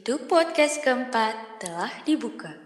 Pintu 0.00 0.16
podcast 0.32 0.80
keempat 0.80 1.60
telah 1.60 1.92
dibuka. 2.08 2.56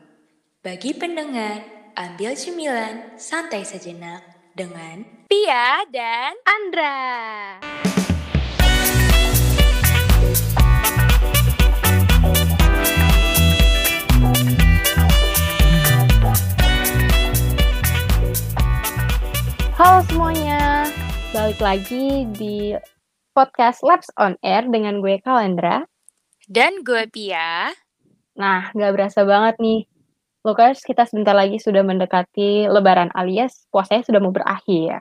Bagi 0.63 0.95
pendengar, 0.95 1.67
ambil 1.99 2.39
cemilan, 2.39 3.19
santai 3.19 3.67
sejenak 3.67 4.23
dengan 4.55 5.03
Pia 5.27 5.83
dan 5.91 6.39
Andra. 6.47 7.59
Halo 19.75 20.07
semuanya, 20.07 20.87
balik 21.35 21.59
lagi 21.59 22.31
di 22.39 22.79
podcast 23.35 23.83
Labs 23.83 24.07
on 24.23 24.39
Air 24.47 24.71
dengan 24.71 25.03
gue 25.03 25.19
Kalendra. 25.19 25.83
Dan 26.49 26.85
gue 26.85 27.09
Pia. 27.09 27.73
Nah, 28.35 28.71
gak 28.75 28.93
berasa 28.95 29.23
banget 29.23 29.57
nih. 29.63 29.87
Lukas, 30.45 30.85
kita 30.85 31.09
sebentar 31.09 31.33
lagi 31.33 31.57
sudah 31.57 31.81
mendekati 31.81 32.69
lebaran 32.69 33.09
alias 33.17 33.65
puasanya 33.73 34.05
sudah 34.05 34.21
mau 34.21 34.35
berakhir. 34.35 35.01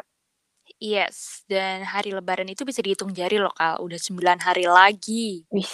Yes, 0.79 1.43
dan 1.51 1.83
hari 1.83 2.15
lebaran 2.15 2.47
itu 2.47 2.63
bisa 2.63 2.79
dihitung 2.79 3.11
jari 3.11 3.39
loh 3.39 3.51
Kal, 3.51 3.79
udah 3.83 3.99
9 3.99 4.39
hari 4.39 4.67
lagi. 4.67 5.43
Wih, 5.51 5.67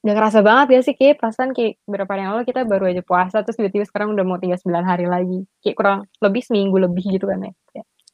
gak 0.00 0.16
kerasa 0.16 0.40
banget 0.40 0.66
ya 0.72 0.80
sih, 0.80 0.94
kayak 0.96 1.20
perasaan 1.20 1.52
kayak 1.52 1.76
beberapa 1.84 2.16
hari 2.16 2.24
yang 2.24 2.32
lalu 2.36 2.44
kita 2.48 2.64
baru 2.64 2.88
aja 2.88 3.02
puasa, 3.04 3.44
terus 3.44 3.56
tiba-tiba 3.60 3.84
sekarang 3.84 4.16
udah 4.16 4.24
mau 4.24 4.40
tinggal 4.40 4.56
9 4.60 4.84
hari 4.88 5.06
lagi. 5.08 5.44
Kayak 5.60 5.76
kurang 5.76 5.98
lebih 6.24 6.42
seminggu 6.44 6.76
lebih 6.80 7.04
gitu 7.16 7.28
kan 7.28 7.44
ya. 7.44 7.52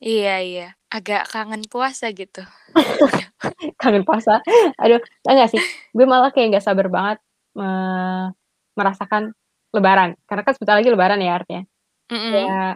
Iya, 0.02 0.34
iya. 0.42 0.66
Agak 0.91 1.30
kangen 1.30 1.62
puasa 1.70 2.10
gitu. 2.10 2.43
Kangen 3.80 4.02
puasa. 4.02 4.43
Aduh, 4.83 4.98
enggak 5.24 5.55
sih. 5.55 5.62
Gue 5.95 6.05
malah 6.10 6.34
kayak 6.34 6.59
gak 6.59 6.66
sabar 6.66 6.90
banget 6.90 7.18
me- 7.54 8.35
merasakan 8.74 9.30
lebaran. 9.71 10.18
Karena 10.26 10.43
kan 10.43 10.52
sebentar 10.59 10.74
lagi 10.74 10.91
lebaran 10.91 11.23
ya 11.23 11.38
artinya. 11.38 11.63
Mm-mm. 12.10 12.32
Kayak, 12.35 12.73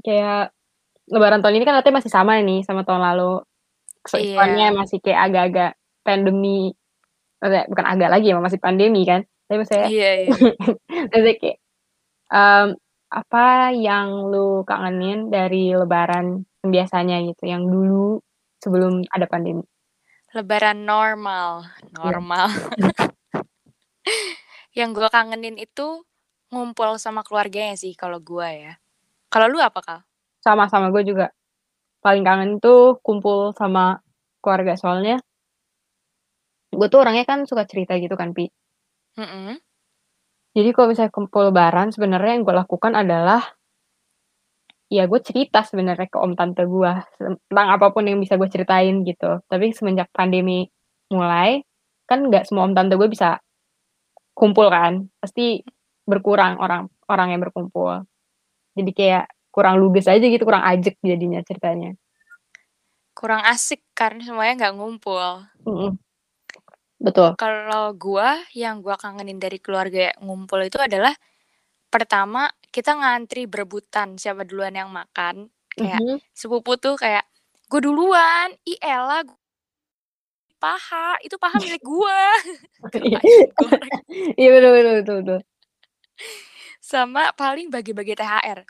kayak 0.00 0.40
lebaran 1.06 1.40
tahun 1.44 1.56
ini 1.60 1.64
kan 1.68 1.76
artinya 1.78 2.00
masih 2.02 2.12
sama 2.12 2.40
nih 2.40 2.64
sama 2.64 2.82
tahun 2.82 3.02
lalu. 3.12 3.44
Kesesuaiannya 4.00 4.66
Iya. 4.72 4.76
masih 4.80 4.98
kayak 5.04 5.20
agak-agak 5.28 5.70
pandemi. 6.02 6.72
Maksudnya, 7.36 7.64
bukan 7.68 7.86
agak 7.86 8.08
lagi 8.10 8.26
emang 8.32 8.46
masih 8.48 8.60
pandemi 8.64 9.04
kan. 9.04 9.20
Tapi 9.46 9.56
maksudnya, 9.60 9.86
Iya, 9.92 10.10
iya. 10.24 10.28
maksudnya 11.12 11.34
kayak, 11.36 11.56
em, 12.32 12.66
apa 13.06 13.70
yang 13.70 14.30
lu 14.30 14.66
kangenin 14.66 15.30
dari 15.30 15.70
lebaran 15.72 16.42
biasanya 16.66 17.22
gitu, 17.22 17.46
yang 17.46 17.62
dulu 17.62 18.18
sebelum 18.58 19.06
ada 19.14 19.30
pandemi? 19.30 19.62
Lebaran 20.34 20.84
normal, 20.84 21.64
Iya. 21.80 21.90
normal. 21.94 22.46
Yang 24.76 24.90
gue 25.00 25.08
kangenin 25.08 25.56
itu 25.56 26.04
ngumpul 26.52 27.00
sama 27.00 27.24
keluarganya 27.24 27.72
sih 27.80 27.96
kalau 27.96 28.20
gue 28.20 28.44
ya. 28.44 28.76
Kalau 29.32 29.48
lu 29.48 29.56
apa 29.56 29.80
Kal? 29.80 30.00
Sama-sama 30.44 30.92
gue 30.92 31.02
juga. 31.08 31.32
Paling 32.04 32.22
kangen 32.22 32.60
tuh 32.60 33.00
kumpul 33.00 33.56
sama 33.56 33.98
keluarga 34.44 34.76
soalnya 34.78 35.18
gue 36.76 36.86
tuh 36.92 37.00
orangnya 37.00 37.24
kan 37.24 37.48
suka 37.48 37.64
cerita 37.64 37.96
gitu 37.96 38.12
kan, 38.20 38.36
Pi. 38.36 38.52
Mm-mm. 39.16 39.56
Jadi 40.56 40.72
kalau 40.72 40.88
misalnya 40.88 41.12
kumpul 41.12 41.52
lebaran 41.52 41.92
sebenarnya 41.92 42.32
yang 42.40 42.42
gue 42.48 42.56
lakukan 42.56 42.96
adalah 42.96 43.44
ya 44.88 45.04
gue 45.04 45.20
cerita 45.20 45.60
sebenarnya 45.60 46.08
ke 46.08 46.16
om 46.16 46.32
tante 46.32 46.64
gue 46.64 46.92
tentang 47.20 47.68
apa 47.68 47.92
pun 47.92 48.08
yang 48.08 48.16
bisa 48.16 48.40
gue 48.40 48.48
ceritain 48.48 49.04
gitu. 49.04 49.44
Tapi 49.44 49.76
semenjak 49.76 50.08
pandemi 50.16 50.64
mulai 51.12 51.60
kan 52.08 52.24
nggak 52.24 52.48
semua 52.48 52.64
om 52.64 52.72
tante 52.72 52.96
gue 52.96 53.04
bisa 53.04 53.36
kumpul 54.32 54.72
kan, 54.72 55.12
pasti 55.20 55.60
berkurang 56.08 56.56
orang 56.56 56.88
orang 57.12 57.36
yang 57.36 57.40
berkumpul. 57.44 58.08
Jadi 58.72 58.90
kayak 58.96 59.26
kurang 59.52 59.76
lugas 59.76 60.08
aja 60.08 60.24
gitu, 60.24 60.44
kurang 60.44 60.64
ajek 60.64 60.96
jadinya 61.04 61.44
ceritanya. 61.44 61.96
Kurang 63.16 63.44
asik 63.44 63.80
karena 63.92 64.24
semuanya 64.24 64.54
nggak 64.56 64.74
ngumpul. 64.76 65.44
Mm-mm. 65.64 65.96
Betul. 67.00 67.36
Kalau 67.36 67.92
gua, 67.92 68.40
yang 68.56 68.80
gua 68.80 68.96
kangenin 68.96 69.36
dari 69.36 69.60
keluarga 69.60 70.12
ngumpul 70.24 70.64
itu 70.64 70.80
adalah 70.80 71.12
pertama 71.92 72.48
kita 72.72 72.96
ngantri 72.96 73.46
berebutan 73.48 74.16
siapa 74.20 74.44
duluan 74.48 74.74
yang 74.76 74.90
makan. 74.92 75.48
Kayak 75.76 76.00
Mhm. 76.04 76.18
sepupu 76.32 76.76
tuh 76.80 76.96
kayak 76.96 77.24
gue 77.68 77.80
duluan, 77.84 78.52
Ella 78.80 79.24
gua- 79.26 79.38
paha, 80.60 81.20
itu 81.20 81.36
paha 81.36 81.56
milik 81.60 81.82
gua. 81.84 82.20
Iya. 83.04 83.18
Iya 84.40 84.48
betul 84.56 84.70
betul 84.76 84.94
betul 85.02 85.16
betul. 85.24 85.40
Sama 86.80 87.32
paling 87.36 87.72
bagi-bagi 87.72 88.14
THR 88.16 88.64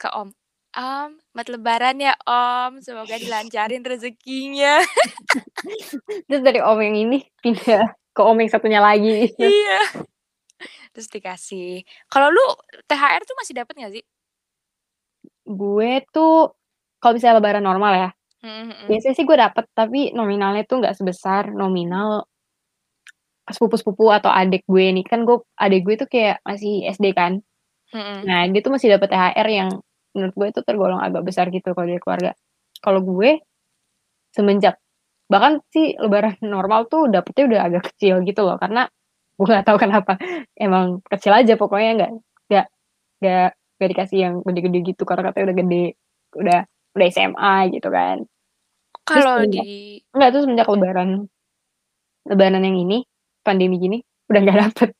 ke 0.00 0.08
om. 0.12 0.32
Om, 0.72 1.20
mat 1.36 1.48
lebaran 1.52 2.00
ya 2.00 2.16
om, 2.24 2.80
semoga 2.80 3.20
dilancarin 3.20 3.84
rezekinya. 3.84 4.80
Terus 6.28 6.40
dari 6.40 6.64
om 6.64 6.80
yang 6.80 6.96
ini 6.96 7.20
pindah 7.44 7.92
ke 8.16 8.20
om 8.24 8.40
yang 8.40 8.48
satunya 8.48 8.80
lagi. 8.80 9.28
iya. 9.36 9.80
Terus 10.96 11.12
dikasih. 11.12 11.84
Kalau 12.08 12.32
lu 12.32 12.46
THR 12.88 13.20
tuh 13.28 13.36
masih 13.36 13.52
dapat 13.52 13.74
gak 13.76 13.92
sih? 14.00 14.04
Gue 15.44 16.00
tuh 16.08 16.56
kalau 17.04 17.20
misalnya 17.20 17.36
lebaran 17.36 17.64
normal 17.68 17.92
ya, 17.92 18.10
Mm-mm. 18.42 18.90
biasanya 18.90 19.14
sih 19.14 19.22
gue 19.22 19.38
dapet 19.38 19.64
tapi 19.70 20.10
nominalnya 20.10 20.66
tuh 20.66 20.82
nggak 20.82 20.98
sebesar 20.98 21.54
nominal 21.54 22.26
sepupu-sepupu 23.46 24.10
atau 24.10 24.34
adik 24.34 24.66
gue 24.66 24.90
nih 24.90 25.06
kan 25.06 25.22
gue 25.22 25.38
adik 25.54 25.86
gue 25.86 25.94
tuh 26.02 26.08
kayak 26.10 26.42
masih 26.42 26.86
SD 26.90 27.14
kan 27.14 27.38
Mm-mm. 27.94 28.26
nah 28.26 28.42
dia 28.50 28.60
tuh 28.62 28.74
masih 28.74 28.98
dapet 28.98 29.14
THR 29.14 29.46
yang 29.46 29.70
menurut 30.12 30.34
gue 30.36 30.46
itu 30.52 30.60
tergolong 30.64 31.00
agak 31.00 31.22
besar 31.24 31.48
gitu 31.48 31.72
kalau 31.72 31.88
dari 31.88 32.00
keluarga. 32.00 32.30
Kalau 32.82 33.00
gue 33.04 33.40
semenjak 34.32 34.80
bahkan 35.28 35.64
sih 35.72 35.96
lebaran 35.96 36.36
normal 36.54 36.88
tuh 36.92 37.08
dapetnya 37.08 37.44
udah 37.48 37.60
agak 37.72 37.82
kecil 37.94 38.20
gitu 38.24 38.44
loh 38.44 38.56
karena 38.60 38.88
gue 39.36 39.46
nggak 39.48 39.66
tahu 39.66 39.78
kenapa. 39.80 40.12
Emang 40.64 41.00
kecil 41.08 41.32
aja 41.32 41.54
pokoknya 41.56 41.90
nggak 41.98 42.12
nggak 42.48 42.66
nggak 43.22 43.48
nggak 43.80 43.88
dikasih 43.90 44.18
yang 44.20 44.34
gede-gede 44.46 44.78
gitu 44.94 45.02
karena 45.08 45.22
katanya 45.30 45.44
udah 45.50 45.56
gede 45.58 45.84
udah 46.38 46.60
udah 46.96 47.06
SMA 47.10 47.54
gitu 47.74 47.88
kan. 47.88 48.16
Kalau 49.02 49.42
di 49.48 49.98
enggak 50.14 50.30
tuh 50.30 50.40
semenjak 50.46 50.68
lebaran 50.70 51.26
lebaran 52.28 52.62
yang 52.62 52.78
ini 52.78 53.02
pandemi 53.42 53.82
gini 53.82 53.98
udah 54.30 54.40
nggak 54.40 54.58
dapet 54.68 54.90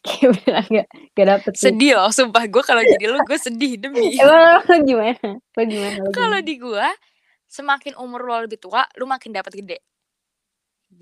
kayak 0.00 0.28
udah 0.32 0.60
nggak 0.66 0.86
nggak 1.12 1.26
dapet 1.28 1.52
sih 1.54 1.64
sedih 1.68 1.92
loh, 1.96 2.10
sumpah 2.10 2.44
gue 2.46 2.62
kalau 2.64 2.80
jadi 2.80 3.04
lu 3.06 3.20
gue 3.22 3.38
sedih 3.38 3.76
demi. 3.76 4.00
emang 4.20 4.64
lo 4.64 4.74
gimana 4.82 5.26
lo 5.36 5.62
gimana 5.62 5.96
lo 6.00 6.10
Kalau 6.10 6.38
gimana 6.40 6.46
di 6.46 6.54
gua 6.56 6.88
semakin 7.46 7.94
umur 7.98 8.20
lo 8.24 8.36
lebih 8.46 8.58
tua, 8.58 8.86
lu 8.96 9.04
makin 9.04 9.34
dapat 9.34 9.52
gede. 9.54 9.78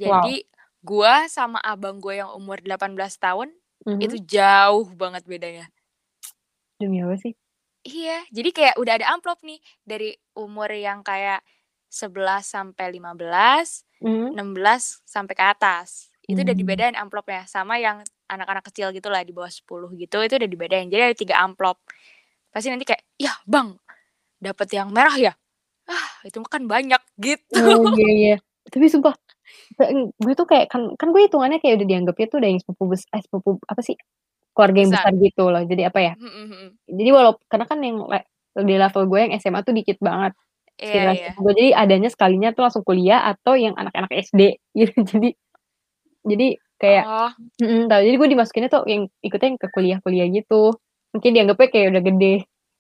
wow 0.00 0.22
Jadi 0.22 0.44
gua 0.80 1.26
sama 1.26 1.58
abang 1.60 1.98
gue 1.98 2.18
yang 2.18 2.30
umur 2.32 2.58
18 2.60 2.94
tahun 3.18 3.50
Mhm. 3.86 4.00
itu 4.02 4.16
jauh 4.26 4.90
banget 4.92 5.22
bedanya. 5.24 5.64
demi 6.78 7.02
apa 7.02 7.14
sih 7.18 7.34
Iya, 7.82 8.26
jadi 8.28 8.50
kayak 8.52 8.74
udah 8.76 8.94
ada 9.00 9.06
amplop 9.14 9.38
nih 9.42 9.62
dari 9.82 10.12
umur 10.34 10.68
yang 10.68 11.00
kayak 11.00 11.40
11 11.88 12.44
sampai 12.44 12.92
15, 12.92 13.86
Mhm. 14.02 14.34
16 14.34 15.00
sampai 15.08 15.32
ke 15.32 15.44
atas. 15.46 16.07
Itu 16.28 16.44
udah 16.44 16.52
Hmm. 16.52 16.60
dibedain 16.60 16.96
amplopnya 17.00 17.48
sama 17.48 17.80
yang 17.80 18.04
anak-anak 18.28 18.64
kecil 18.68 18.92
gitu 18.92 19.08
lah 19.08 19.24
di 19.24 19.32
bawah 19.32 19.48
10 19.48 19.88
gitu 19.96 20.20
itu 20.20 20.34
udah 20.36 20.50
dibedain. 20.50 20.86
Jadi 20.92 21.02
ada 21.12 21.16
tiga 21.16 21.34
amplop. 21.40 21.80
Pasti 22.52 22.68
nanti 22.72 22.84
kayak, 22.88 23.02
"Ya, 23.20 23.32
Bang, 23.48 23.80
dapat 24.42 24.68
yang 24.74 24.90
merah 24.92 25.16
ya?" 25.16 25.32
Ah, 25.88 26.10
itu 26.26 26.38
kan 26.46 26.64
banyak 26.68 27.00
gitu. 27.20 27.56
oh 27.56 27.80
iya 27.96 28.08
iya 28.20 28.34
tapi 28.68 28.86
sumpah 28.92 29.14
gue 30.24 30.34
tuh 30.38 30.46
kayak 30.50 30.66
kan 30.72 30.82
kan 31.00 31.08
gue 31.14 31.22
hitungannya 31.28 31.58
kayak 31.62 31.80
udah 31.80 31.88
dianggapnya 31.88 32.26
tuh 32.32 32.38
udah 32.42 32.50
yang 32.52 32.60
sepupu 32.62 32.84
bes 32.92 33.02
eh 33.16 33.22
sepupu 33.24 33.50
apa 33.68 33.80
sih 33.84 33.96
keluarga 34.56 34.78
yang 34.84 34.92
Besar. 34.92 35.12
besar 35.12 35.22
gitu 35.22 35.42
loh 35.52 35.62
jadi 35.64 35.82
apa 35.90 36.00
ya 36.04 36.12
Mhm, 36.20 36.44
mhm. 36.52 36.68
jadi 36.98 37.10
walaupun 37.16 37.44
karena 37.52 37.66
kan 37.70 37.78
yang 37.84 37.96
di 38.68 38.74
level 38.76 39.04
gue 39.10 39.18
yang 39.28 39.32
SMA 39.40 39.60
tuh 39.64 39.74
dikit 39.76 39.98
banget 40.02 40.32
Iya, 40.78 40.86
sekitar 40.92 41.14
iya. 41.14 41.26
sepupu 41.32 41.40
gue 41.48 41.54
jadi 41.60 41.70
adanya 41.82 42.08
sekalinya 42.12 42.48
tuh 42.56 42.62
langsung 42.68 42.84
kuliah 42.86 43.20
atau 43.32 43.54
yang 43.58 43.74
anak-anak 43.78 44.12
SD 44.26 44.58
gitu 44.76 44.92
jadi 45.16 45.28
jadi 46.30 46.46
kayak 46.78 47.04
Oh, 47.04 47.32
mm 47.58 47.90
tahu 47.90 48.00
jadi 48.06 48.16
gue 48.16 48.28
dimasukinnya 48.38 48.70
tuh 48.70 48.82
yang 48.86 49.02
ikutnya 49.20 49.48
yang 49.54 49.60
ke 49.60 49.68
kuliah-kuliah 49.74 50.26
gitu. 50.30 50.62
Mungkin 51.12 51.30
dianggapnya 51.34 51.68
kayak 51.74 51.86
udah 51.92 52.02
gede. 52.06 52.34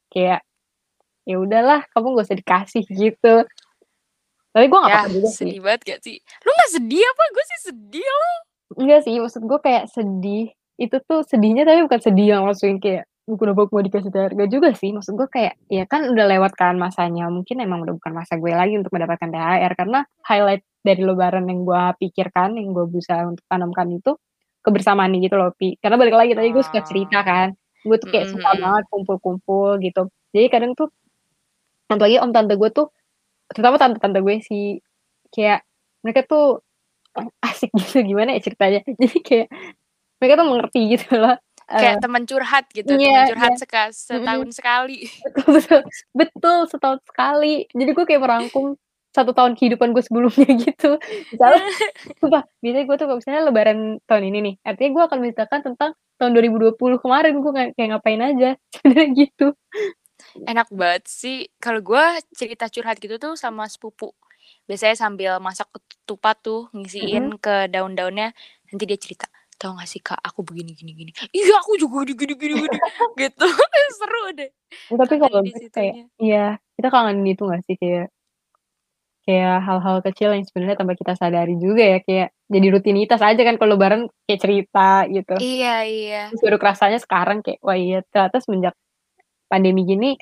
Kayak 0.08 0.40
ya 1.28 1.36
udahlah 1.36 1.80
kamu 1.92 2.16
gak 2.16 2.26
usah 2.30 2.38
dikasih 2.40 2.84
gitu. 2.88 3.34
Tapi 4.54 4.64
gue 4.70 4.78
gak 4.80 4.88
ya 4.88 4.94
apa-apa 5.04 5.12
juga 5.12 5.28
sih. 5.28 5.50
sedih 5.52 5.60
banget 5.60 5.80
gak 5.84 6.00
sih? 6.06 6.16
Lu 6.46 6.50
gak 6.56 6.70
sedih 6.72 7.02
apa? 7.04 7.22
Gue 7.34 7.44
sih 7.44 7.58
sedih 7.68 8.06
loh. 8.08 8.36
enggak 8.78 9.00
sih 9.04 9.14
maksud 9.18 9.42
gue 9.44 9.58
kayak 9.60 9.84
sedih. 9.92 10.44
Itu 10.78 10.96
tuh 11.04 11.20
sedihnya 11.26 11.66
tapi 11.66 11.82
bukan 11.84 12.00
sedih 12.00 12.26
yang 12.38 12.42
langsung 12.46 12.78
kayak 12.78 13.08
"Gue 13.28 13.36
kenapa 13.36 13.68
mau 13.68 13.84
dikasih 13.84 14.08
THR 14.08 14.32
gak 14.38 14.50
juga 14.52 14.68
sih. 14.72 14.90
Maksud 14.94 15.12
gue 15.20 15.28
kayak 15.28 15.54
ya 15.68 15.84
kan 15.84 16.08
udah 16.08 16.26
lewat 16.32 16.52
kan 16.56 16.80
masanya. 16.80 17.28
Mungkin 17.28 17.60
emang 17.60 17.84
udah 17.84 17.94
bukan 17.98 18.12
masa 18.16 18.40
gue 18.40 18.52
lagi 18.54 18.78
untuk 18.80 18.92
mendapatkan 18.94 19.28
THR 19.28 19.72
karena 19.76 20.00
highlight 20.24 20.64
dari 20.84 21.02
lebaran 21.04 21.46
yang 21.50 21.62
gue 21.68 21.82
pikirkan 22.02 22.56
yang 22.58 22.72
gue 22.76 22.86
berusaha 22.88 23.22
untuk 23.28 23.44
tanamkan 23.50 23.88
itu 23.94 24.14
kebersamaannya 24.64 25.18
gitu 25.24 25.36
loh, 25.40 25.50
Pi. 25.56 25.76
Karena 25.80 25.96
balik 26.00 26.14
lagi 26.18 26.32
tadi 26.38 26.50
gue 26.54 26.64
suka 26.66 26.80
cerita 26.84 27.22
Oh. 27.22 27.26
kan, 27.26 27.48
gue 27.86 27.96
tuh 28.00 28.08
kayak 28.10 28.26
Mhm 28.28 28.32
suka 28.36 28.50
banget 28.60 28.84
kumpul-kumpul 28.92 29.70
gitu. 29.82 30.02
Jadi 30.34 30.46
kadang 30.52 30.72
tuh 30.78 30.88
apalagi 31.90 32.20
om 32.20 32.30
tante 32.36 32.54
gue 32.60 32.70
tuh 32.72 32.88
terutama 33.52 33.76
tante-tante 33.80 34.20
gue 34.24 34.36
sih, 34.44 34.78
kayak 35.34 35.64
mereka 36.04 36.24
tuh 36.28 36.60
asik 37.48 37.70
gitu, 37.76 38.02
gimana 38.06 38.36
ya 38.36 38.40
ceritanya, 38.44 38.80
jadi 39.02 39.18
kayak 39.24 39.48
mereka 40.20 40.34
tuh 40.40 40.46
mengerti 40.48 40.80
gitu 40.98 41.08
loh, 41.20 41.36
Kayak 41.68 42.00
teman 42.00 42.24
curhat 42.24 42.64
gitu, 42.72 42.88
Iya 42.88 42.98
teman 42.98 43.24
curhat 43.28 43.52
seka 43.60 43.82
Mhm. 43.92 43.94
setahun 43.94 44.48
sekali. 44.56 44.98
Betul 45.36 45.48
betul. 45.60 45.80
Betul, 46.16 46.58
setahun 46.72 47.00
sekali. 47.04 47.54
Jadi 47.70 47.90
gue 47.92 48.04
kayak 48.08 48.22
merangkum 48.24 48.66
1 49.16 49.32
tahun 49.32 49.52
kehidupan 49.56 49.96
gue 49.96 50.02
sebelumnya 50.04 50.50
gitu. 50.68 51.00
Misalnya 51.32 51.60
sumpah, 52.20 52.42
biasanya 52.60 52.84
gue 52.86 52.96
tuh 53.00 53.06
kalau 53.08 53.18
misalnya 53.20 53.42
lebaran 53.48 53.78
tahun 54.04 54.24
ini 54.32 54.38
nih, 54.44 54.54
artinya 54.66 54.90
gue 54.94 55.02
akan 55.08 55.16
menceritakan 55.24 55.60
tentang 55.72 55.90
tahun 56.18 56.30
2020 56.34 56.76
kemarin 57.02 57.32
gue 57.40 57.52
kayak 57.54 57.70
kayak 57.78 57.88
ngapain 57.94 58.20
aja, 58.22 58.50
sebenarnya 58.74 59.08
gitu. 59.16 59.46
Enak 60.48 60.68
banget 60.74 61.04
sih. 61.08 61.38
Kalau 61.62 61.80
gue 61.82 62.04
cerita 62.34 62.66
curhat 62.68 62.98
gitu 62.98 63.16
tuh 63.22 63.34
sama 63.38 63.66
sepupu. 63.70 64.12
Biasanya 64.68 64.96
sambil 64.98 65.32
masak 65.40 65.68
ketupat 65.72 66.40
tuh, 66.44 66.68
ngisiin 66.76 67.38
ke 67.40 67.68
daun-daunnya, 67.72 68.32
nanti 68.72 68.84
dia 68.88 68.98
cerita, 69.00 69.28
"Tahu 69.56 69.76
nggak 69.80 69.88
sih 69.88 70.00
Kak, 70.04 70.20
aku 70.20 70.44
begini 70.44 70.72
gini 70.76 70.92
gini." 70.96 71.12
"Iya, 71.32 71.56
aku 71.60 71.76
juga 71.80 72.04
gini 72.08 72.16
gini 72.16 72.34
gini 72.36 72.54
gini." 72.66 72.78
Gitu. 73.16 73.46
Seru 73.96 74.22
deh. 74.36 74.50
Tapi 74.92 75.14
kalau 75.20 75.40
kayak 75.72 75.94
iya, 76.20 76.56
kita 76.76 76.88
kangen 76.92 77.24
itu 77.24 77.42
nggak 77.44 77.62
sih, 77.68 77.76
kayak 77.80 78.08
kayak 79.28 79.60
hal-hal 79.60 80.00
kecil 80.00 80.32
yang 80.32 80.40
sebenarnya 80.48 80.80
tanpa 80.80 80.96
kita 80.96 81.12
sadari 81.12 81.60
juga 81.60 81.84
ya, 81.84 81.98
kayak 82.00 82.32
jadi 82.48 82.66
rutinitas 82.72 83.20
aja 83.20 83.36
kan 83.44 83.60
kalau 83.60 83.76
lebaran 83.76 84.08
kayak 84.24 84.40
cerita 84.40 85.04
gitu. 85.12 85.36
Iya 85.36 85.76
iya. 85.84 86.22
Terus 86.32 86.40
baru 86.48 86.56
kerasanya 86.56 86.96
sekarang 86.96 87.44
kayak, 87.44 87.60
wah 87.60 87.76
iya 87.76 88.00
ternyata 88.08 88.40
semenjak 88.40 88.72
pandemi 89.52 89.84
gini, 89.84 90.16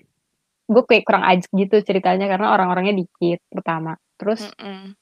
gue 0.66 0.82
kayak 0.82 1.06
kurang 1.06 1.22
ajak 1.22 1.46
gitu 1.54 1.76
ceritanya 1.86 2.26
karena 2.26 2.50
orang-orangnya 2.50 2.98
dikit 2.98 3.38
pertama. 3.46 3.94
Terus 4.18 4.42
Mhm. 4.58 4.98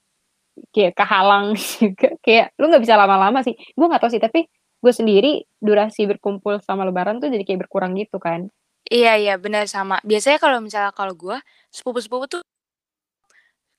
kayak 0.69 0.93
kehalang 1.01 1.57
juga, 1.81 2.13
kayak 2.21 2.53
lu 2.61 2.69
nggak 2.69 2.85
bisa 2.85 3.01
lama-lama 3.01 3.41
sih. 3.41 3.57
Gue 3.73 3.87
nggak 3.89 4.05
tahu 4.05 4.13
sih, 4.13 4.21
tapi 4.21 4.45
gue 4.85 4.93
sendiri 4.93 5.49
durasi 5.65 6.05
berkumpul 6.05 6.61
sama 6.61 6.85
lebaran 6.85 7.25
tuh 7.25 7.33
jadi 7.33 7.41
kayak 7.41 7.65
berkurang 7.65 7.97
gitu 7.97 8.21
kan. 8.21 8.53
Iya 8.85 9.17
iya, 9.17 9.35
bener 9.41 9.65
sama. 9.65 9.97
Biasanya 10.05 10.37
kalau 10.37 10.61
misalnya 10.61 10.93
kalau 10.93 11.17
gue, 11.17 11.41
sepupu-sepupu 11.73 12.29
tuh 12.29 12.43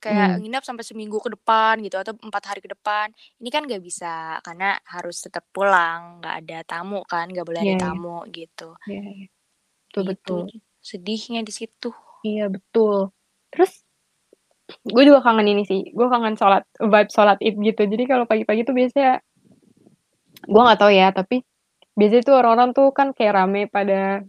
kayak 0.06 0.38
Mmm. 0.38 0.46
nginep 0.46 0.63
sampai 0.69 0.86
seminggu 0.86 1.18
ke 1.18 1.30
depan 1.34 1.81
gitu 1.81 1.98
atau 1.98 2.13
4 2.22 2.44
hari 2.50 2.62
ke 2.62 2.69
depan. 2.69 3.10
Ini 3.42 3.50
kan 3.50 3.66
nggak 3.66 3.81
bisa 3.81 4.38
karena 4.46 4.78
harus 4.94 5.18
tetap 5.25 5.44
pulang, 5.50 6.22
nggak 6.22 6.36
ada 6.46 6.57
tamu 6.69 7.02
kan, 7.10 7.25
nggak 7.34 7.46
boleh 7.50 7.62
Iya 7.66 7.74
ada 7.74 7.75
iya. 7.75 7.84
tamu 7.90 8.18
gitu. 8.30 8.69
Iya 8.86 9.02
iya. 9.18 9.28
Betul 9.90 10.04
Itu 10.06 10.10
betul. 10.13 10.42
sedihnya 10.86 11.42
di 11.42 11.54
situ. 11.56 11.90
Iya 12.28 12.46
betul. 12.54 13.10
Terus 13.54 13.72
gue 14.86 15.04
juga 15.06 15.22
kangen 15.25 15.48
ini 15.50 15.63
sih, 15.66 15.81
gue 15.94 16.07
kangen 16.10 16.36
sholat 16.38 16.66
vibe 16.81 17.10
sholat 17.13 17.38
Id 17.42 17.56
gitu. 17.62 17.81
Jadi 17.86 18.04
kalau 18.10 18.25
pagi-pagi 18.30 18.62
tuh 18.66 18.74
biasanya 18.78 19.22
gue 20.46 20.62
nggak 20.66 20.80
tahu 20.81 20.92
ya, 20.94 21.10
tapi 21.13 21.42
biasanya 21.98 22.24
tuh 22.28 22.36
orang-orang 22.40 22.69
tuh 22.78 22.88
kan 22.94 23.07
kayak 23.18 23.34
rame 23.40 23.62
pada 23.72 24.22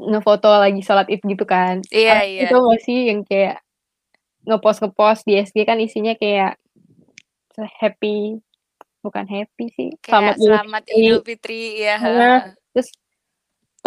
ngefoto 0.00 0.48
lagi 0.58 0.80
sholat 0.84 1.06
Id 1.12 1.22
gitu 1.24 1.44
kan. 1.48 1.80
Iya 1.92 2.12
Pasti 2.24 2.44
iya. 2.44 2.48
tau 2.50 2.60
nggak 2.66 2.80
sih 2.82 2.98
yang 3.10 3.20
kayak 3.28 3.60
ngepost-ngepost 4.46 5.22
di 5.28 5.38
SG 5.38 5.58
kan 5.68 5.78
isinya 5.78 6.14
kayak 6.18 6.58
happy 7.80 8.38
bukan 9.04 9.26
happy 9.26 9.66
sih, 9.74 9.88
selamat 10.06 10.34
Kayak 10.36 10.36
selamat 10.38 10.82
Fitri. 10.86 10.98
Idul 11.02 11.20
Fitri, 11.26 11.60
Heeh. 11.82 12.00
heeh. 12.02 12.38
Terus 12.74 12.88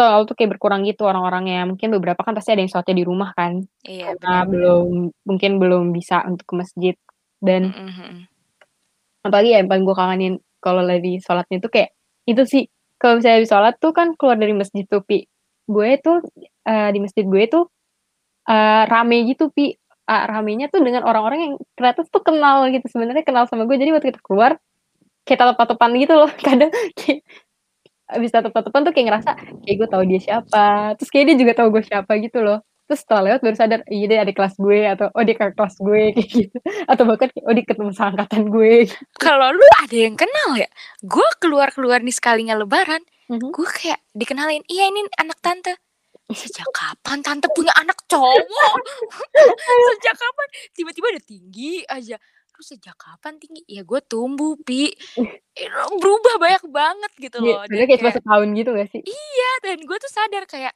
lalu 0.00 0.22
tuh 0.28 0.36
kayak 0.38 0.50
berkurang 0.56 0.80
gitu 0.88 1.02
orang-orangnya. 1.08 1.64
Mungkin 1.68 1.88
beberapa 1.96 2.20
kan 2.24 2.32
pasti 2.36 2.52
ada 2.54 2.60
yang 2.64 2.70
sholatnya 2.72 2.96
di 3.00 3.06
rumah 3.08 3.30
kan, 3.36 3.64
Iya, 3.84 4.12
karena 4.16 4.32
benar. 4.44 4.46
belum 4.52 4.86
mungkin 5.28 5.52
belum 5.62 5.84
bisa 5.96 6.24
untuk 6.28 6.46
ke 6.50 6.54
masjid. 6.60 6.94
Dan 7.40 7.72
Mhm 7.72 7.88
mhm. 7.92 8.18
apalagi 9.26 9.48
ya 9.54 9.58
yang 9.64 9.68
paling 9.72 9.84
gue 9.88 9.96
kangenin 9.96 10.34
kalau 10.62 10.82
lagi 10.84 11.18
sholatnya 11.24 11.58
tuh 11.64 11.70
kayak 11.72 11.90
itu 12.28 12.42
sih, 12.48 12.64
kalau 13.00 13.18
misalnya 13.20 13.36
habis 13.42 13.50
sholat 13.52 13.74
tuh 13.82 13.92
kan 13.96 14.08
keluar 14.18 14.36
dari 14.40 14.52
masjid 14.56 14.84
tuh, 14.88 15.02
Pi. 15.06 15.24
Gue 15.68 15.98
tuh, 16.02 16.20
eee, 16.66 16.88
di 16.94 16.98
masjid 17.02 17.24
gue 17.26 17.44
tuh, 17.50 17.64
eee, 18.50 18.82
rame 18.90 19.16
gitu, 19.30 19.50
Pi. 19.54 19.74
Eee, 20.06 20.24
ramenya 20.30 20.70
tuh 20.70 20.86
dengan 20.86 21.02
orang-orang 21.02 21.38
yang 21.42 21.52
ternyata 21.74 22.06
tuh 22.06 22.22
kenal 22.22 22.70
gitu, 22.70 22.86
sebenarnya 22.86 23.26
kenal 23.26 23.50
sama 23.50 23.66
gue. 23.66 23.74
Jadi 23.74 23.90
waktu 23.90 24.06
kita 24.14 24.22
keluar, 24.22 24.54
kayak 25.26 25.38
tatap-tatapan 25.42 25.90
gitu 26.02 26.14
loh. 26.18 26.30
Kadang 26.46 26.70
kayak 26.98 27.20
habis 28.10 28.30
tatap-tatapan 28.34 28.80
tuh 28.86 28.92
kayak 28.94 29.06
ngerasa, 29.12 29.30
kayak 29.66 29.76
gue 29.82 29.88
tahu 29.90 30.04
dia 30.08 30.20
siapa, 30.22 30.66
terus 31.00 31.10
kayak 31.14 31.26
dia 31.32 31.36
juga 31.42 31.52
tahu 31.58 31.68
gue 31.74 31.84
siapa 31.86 32.12
gitu 32.22 32.40
loh. 32.44 32.60
Terus 32.86 33.00
setelah 33.06 33.22
lewat 33.32 33.40
baru 33.46 33.56
sadar, 33.58 33.80
iya 33.90 34.06
dia 34.10 34.18
adik 34.26 34.36
kelas 34.38 34.54
gue, 34.60 34.80
atau 34.86 35.06
oh 35.10 35.22
dia 35.26 35.34
kakak 35.38 35.54
kelas 35.58 35.76
gue, 35.80 36.02
kayak 36.16 36.28
gitu. 36.30 36.58
Atau 36.90 37.04
bahkan 37.08 37.28
oh 37.46 37.54
dia 37.56 37.64
ketemu 37.66 37.90
seangkatan 37.94 38.42
gue, 38.52 38.72
gitu. 38.90 38.96
Kalau 39.26 39.48
lu 39.54 39.66
ada 39.82 39.96
yang 39.96 40.16
kenal 40.18 40.50
ya? 40.58 40.68
Gue 41.02 41.28
keluar-keluar 41.42 42.02
nih 42.04 42.14
sekalinya 42.16 42.54
lebaran, 42.58 43.02
Mhm. 43.32 43.50
gue 43.56 43.68
kayak 43.72 44.00
dikenalin, 44.14 44.62
"Iya 44.70 44.84
ini 44.92 45.02
anak 45.18 45.38
tante." 45.42 45.74
Sejak 46.34 46.66
kapan 46.74 47.22
tante 47.22 47.46
punya 47.54 47.70
anak 47.78 48.02
cowok? 48.10 48.74
Sejak 49.94 50.14
kapan? 50.18 50.46
Tiba-tiba 50.74 51.06
udah 51.14 51.24
tinggi 51.24 51.86
aja. 51.86 52.18
Terus 52.50 52.66
sejak 52.72 52.96
kapan 52.98 53.38
tinggi? 53.38 53.62
Ya 53.70 53.86
gue 53.86 54.00
tumbuh, 54.02 54.58
Pi. 54.58 54.90
Eh, 55.56 55.72
berubah 55.72 56.36
banyak 56.36 56.68
banget 56.68 57.12
gitu 57.16 57.40
Iya, 57.40 57.48
loh. 57.48 57.60
Sebenarnya 57.64 57.88
kayak 57.88 58.00
cuma 58.04 58.12
setahun 58.12 58.48
gitu 58.60 58.70
nggak 58.76 58.88
sih? 58.92 59.00
iya, 59.08 59.50
dan 59.64 59.78
gue 59.88 59.96
tuh 59.96 60.12
sadar 60.12 60.44
kayak 60.44 60.74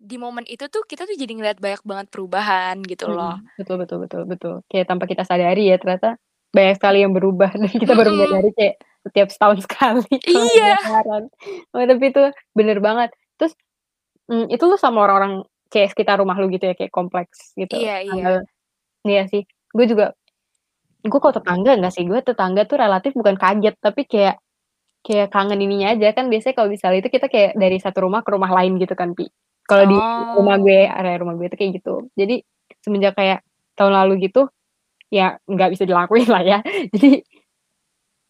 di 0.00 0.16
momen 0.16 0.48
itu 0.48 0.64
tuh 0.72 0.88
kita 0.88 1.04
tuh 1.04 1.12
jadi 1.12 1.36
ngeliat 1.36 1.60
banyak 1.60 1.84
banget 1.84 2.06
perubahan 2.08 2.80
gitu 2.88 3.12
loh. 3.12 3.36
Mhm, 3.36 3.60
betul 3.60 3.76
betul 3.76 3.98
betul 4.00 4.22
betul. 4.24 4.54
Kayak 4.72 4.88
tanpa 4.88 5.04
kita 5.04 5.28
sadari 5.28 5.68
ya 5.68 5.76
ternyata 5.76 6.16
banyak 6.48 6.80
sekali 6.80 7.04
yang 7.04 7.12
berubah 7.12 7.52
dan 7.52 7.68
kita 7.68 7.92
baru 7.92 8.08
menyadari 8.16 8.50
kayak 8.56 8.74
setiap 9.04 9.28
setahun 9.28 9.58
sekali 9.68 10.16
Iya. 10.32 10.80
Oh, 11.76 11.84
tapi 11.84 12.04
itu 12.08 12.24
bener 12.56 12.80
banget. 12.80 13.12
Terus, 13.36 13.52
mmm, 14.30 14.46
itu 14.52 14.64
lu 14.68 14.76
sama 14.80 15.04
orang-orang 15.06 15.44
kayak 15.72 15.92
sekitar 15.94 16.20
rumah 16.22 16.36
lu 16.40 16.48
gitu 16.52 16.64
ya, 16.70 16.74
kayak 16.78 16.92
kompleks 16.94 17.52
gitu? 17.58 17.74
Iya 17.76 17.94
iya. 18.04 18.12
Tetangga 18.12 18.32
iya 19.08 19.22
sih, 19.32 19.42
gue 19.76 19.86
juga 19.90 20.14
gue 21.06 21.20
kalau 21.22 21.34
tetangga 21.36 21.72
enggak 21.78 21.92
sih, 21.96 22.04
gue 22.08 22.20
tetangga 22.24 22.62
tuh 22.68 22.78
relatif 22.82 23.12
bukan 23.16 23.36
kaget, 23.40 23.74
tapi 23.80 24.02
kayak 24.08 24.36
kayak 25.06 25.28
kangen 25.34 25.60
ininya 25.62 25.94
aja. 25.96 26.12
Kan 26.16 26.28
biasanya 26.32 26.54
kalau 26.58 26.70
misalnya 26.72 26.98
itu 27.04 27.10
kita 27.12 27.26
kayak 27.32 27.52
dari 27.58 27.78
satu 27.82 28.06
rumah 28.08 28.22
ke 28.26 28.30
rumah 28.34 28.50
lain 28.52 28.76
gitu 28.82 28.94
kan, 28.98 29.12
Pi. 29.18 29.28
Kalau 29.68 29.84
di 29.88 29.96
rumah 30.36 30.56
Oh. 30.60 30.64
gue, 30.64 30.80
area 30.88 31.16
rumah 31.22 31.34
gue 31.40 31.48
tuh 31.52 31.58
kayak 31.60 31.72
gitu. 31.82 31.94
Jadi 32.18 32.42
semenjak 32.84 33.14
kayak 33.18 33.40
tahun 33.78 33.94
lalu 34.04 34.28
gitu, 34.30 34.48
ya 35.12 35.38
nggak 35.48 35.70
bisa 35.76 35.84
dilakuin 35.88 36.28
lah 36.30 36.42
ya. 36.44 36.58
Jadi 36.94 37.24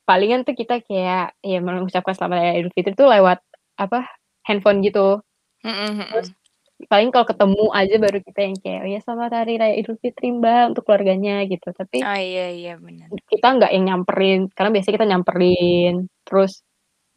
palingan 0.09 0.45
tuh 0.45 0.53
kita 0.57 0.85
kayak 0.85 1.33
ya 1.41 1.59
mengucapkan 1.65 2.13
selamat 2.17 2.37
hari 2.45 2.53
Idul 2.65 2.73
Fitri 2.77 2.93
tuh 2.99 3.09
lewat 3.09 3.41
apa, 3.81 4.05
handphone 4.45 4.85
gitu. 4.85 5.25
Mhm 5.65 6.05
Terus 6.13 6.29
mhm. 6.29 6.87
paling 6.93 7.09
kalau 7.15 7.27
ketemu 7.27 7.65
aja 7.73 7.95
baru 7.97 8.19
kita 8.21 8.41
yang 8.45 8.57
kayak, 8.61 8.81
"Oh 8.85 8.91
ya 8.93 9.01
selamat 9.01 9.31
hari 9.41 9.53
raya 9.57 9.75
Idul 9.81 9.97
Fitri 10.03 10.29
Mbak," 10.37 10.63
untuk 10.75 10.83
keluarganya 10.85 11.41
gitu. 11.49 11.69
Tapi 11.73 11.99
Oh, 12.05 12.19
iya 12.19 12.47
iya, 12.53 12.73
bener. 12.77 13.09
kita 13.31 13.47
nggak 13.57 13.71
yang 13.77 13.85
nyamperin, 13.89 14.41
karena 14.57 14.71
biasanya 14.75 14.95
kita 15.01 15.09
nyamperin. 15.09 15.95
Terus 16.29 16.53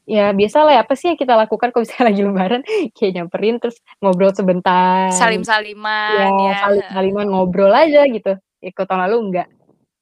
ya 0.08 0.32
biasalah 0.36 0.72
ya, 0.77 0.82
apa 0.86 0.94
sih 1.00 1.08
yang 1.13 1.20
kita 1.20 1.36
lakukan 1.38 1.70
kalau 1.74 1.84
misalnya 1.86 2.06
lagi 2.12 2.22
lebaran, 2.25 2.62
kayak 2.96 3.12
nyamperin 3.18 3.56
terus 3.62 3.77
ngobrol 4.04 4.32
sebentar. 4.36 5.10
Salim-saliman 5.12 6.32
ya, 6.39 6.54
heeh. 6.54 6.62
salim-saliman, 6.63 7.25
ngobrol 7.32 7.74
aja 7.75 8.01
gitu. 8.10 8.34
Ya 8.63 8.70
kalau 8.75 8.88
tahun 8.89 9.01
lalu 9.10 9.18
enggak. 9.32 9.48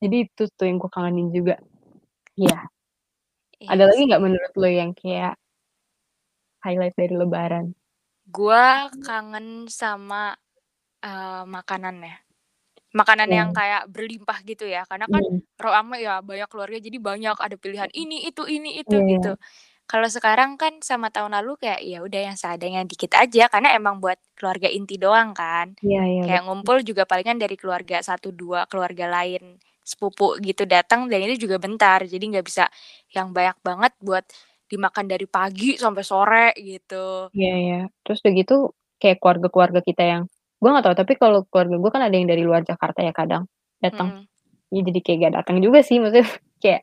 Jadi 0.03 0.17
itu 0.29 0.43
tuh 0.57 0.65
yang 0.69 0.77
gue 0.81 0.91
kangenin 0.93 1.29
juga. 1.33 1.55
Iya. 2.39 2.57
Ada 3.69 3.83
Iya 3.83 3.87
lagi 3.89 4.01
sih. 4.01 4.07
nggak 4.09 4.23
menurut 4.25 4.51
lu 4.61 4.69
yang 4.69 4.91
kayak 4.97 5.35
highlight 6.63 6.95
dari 6.95 7.15
lebaran? 7.17 7.75
Gua 8.25 8.89
kangen 9.05 9.69
sama, 9.69 10.33
eee, 11.05 11.43
makanannya. 11.49 12.15
Makanan 12.95 13.29
yang 13.33 13.49
Iya. 13.49 13.55
kayak 13.55 13.87
berlimpah 13.91 14.39
gitu 14.47 14.65
ya, 14.69 14.83
karena 14.89 15.07
kan 15.11 15.23
Mhm. 15.25 15.45
rame 15.61 16.01
ya, 16.03 16.21
banyak 16.25 16.49
keluarga 16.51 16.77
jadi 16.81 16.97
banyak, 17.01 17.37
ada 17.39 17.55
pilihan 17.59 17.91
ini, 17.93 18.27
itu, 18.29 18.43
ini, 18.49 18.81
itu, 18.81 18.93
Iya 18.93 19.03
iya. 19.09 19.19
gitu. 19.19 19.37
Kalau 19.89 20.07
sekarang 20.09 20.57
kan 20.61 20.79
sama 20.85 21.09
tahun 21.13 21.35
lalu 21.37 21.57
kayak 21.61 21.81
ya 21.85 21.99
udah 22.05 22.21
yang 22.33 22.37
seadanya 22.39 22.81
dikit 22.87 23.13
aja, 23.17 23.47
karena 23.53 23.73
emang 23.77 23.99
buat 24.03 24.17
keluarga 24.37 24.67
inti 24.71 24.97
doang 25.01 25.33
kan. 25.37 25.75
Iya 25.83 25.99
iya, 26.11 26.23
Kayak 26.23 26.45
betul. 26.45 26.45
ngumpul 26.49 26.81
juga 26.87 27.05
palingan 27.09 27.37
dari 27.41 27.55
keluarga 27.59 28.01
1, 28.05 28.31
2 28.35 28.65
keluarga 28.71 29.07
lain, 29.11 29.59
sepupu 29.85 30.37
gitu 30.43 30.65
datang 30.69 31.07
dan 31.11 31.21
itu 31.27 31.47
juga 31.49 31.57
bentar. 31.61 32.01
Jadi 32.07 32.23
nggak 32.35 32.45
bisa 32.47 32.65
yang 33.15 33.31
banyak 33.35 33.57
banget 33.65 33.93
buat 34.01 34.25
dimakan 34.65 35.05
dari 35.05 35.25
pagi 35.29 35.77
sampai 35.77 36.03
sore 36.03 36.47
gitu. 36.57 37.29
Iya 37.31 37.53
iya. 37.61 37.79
Terus 38.01 38.19
udah 38.25 38.33
gitu 38.33 38.55
kayak 39.01 39.17
keluarga-keluarga 39.21 39.79
kita 39.85 40.03
yang 40.03 40.23
gue 40.59 40.69
nggak 40.71 40.85
tahu, 40.87 40.95
tapi 40.97 41.13
kalau 41.19 41.39
keluarga 41.51 41.75
gue 41.77 41.91
kan 41.93 42.01
ada 42.07 42.15
yang 42.15 42.27
dari 42.31 42.43
luar 42.47 42.63
Jakarta 42.65 43.03
ya 43.05 43.13
kadang 43.13 43.43
datang. 43.83 44.25
Mhm. 44.25 44.73
Ya 44.73 44.81
jadi 44.87 44.99
kayak 45.05 45.17
nggak 45.21 45.33
datang 45.43 45.57
juga 45.61 45.79
sih, 45.85 45.97
maksudnya 46.01 46.25
kayak 46.63 46.81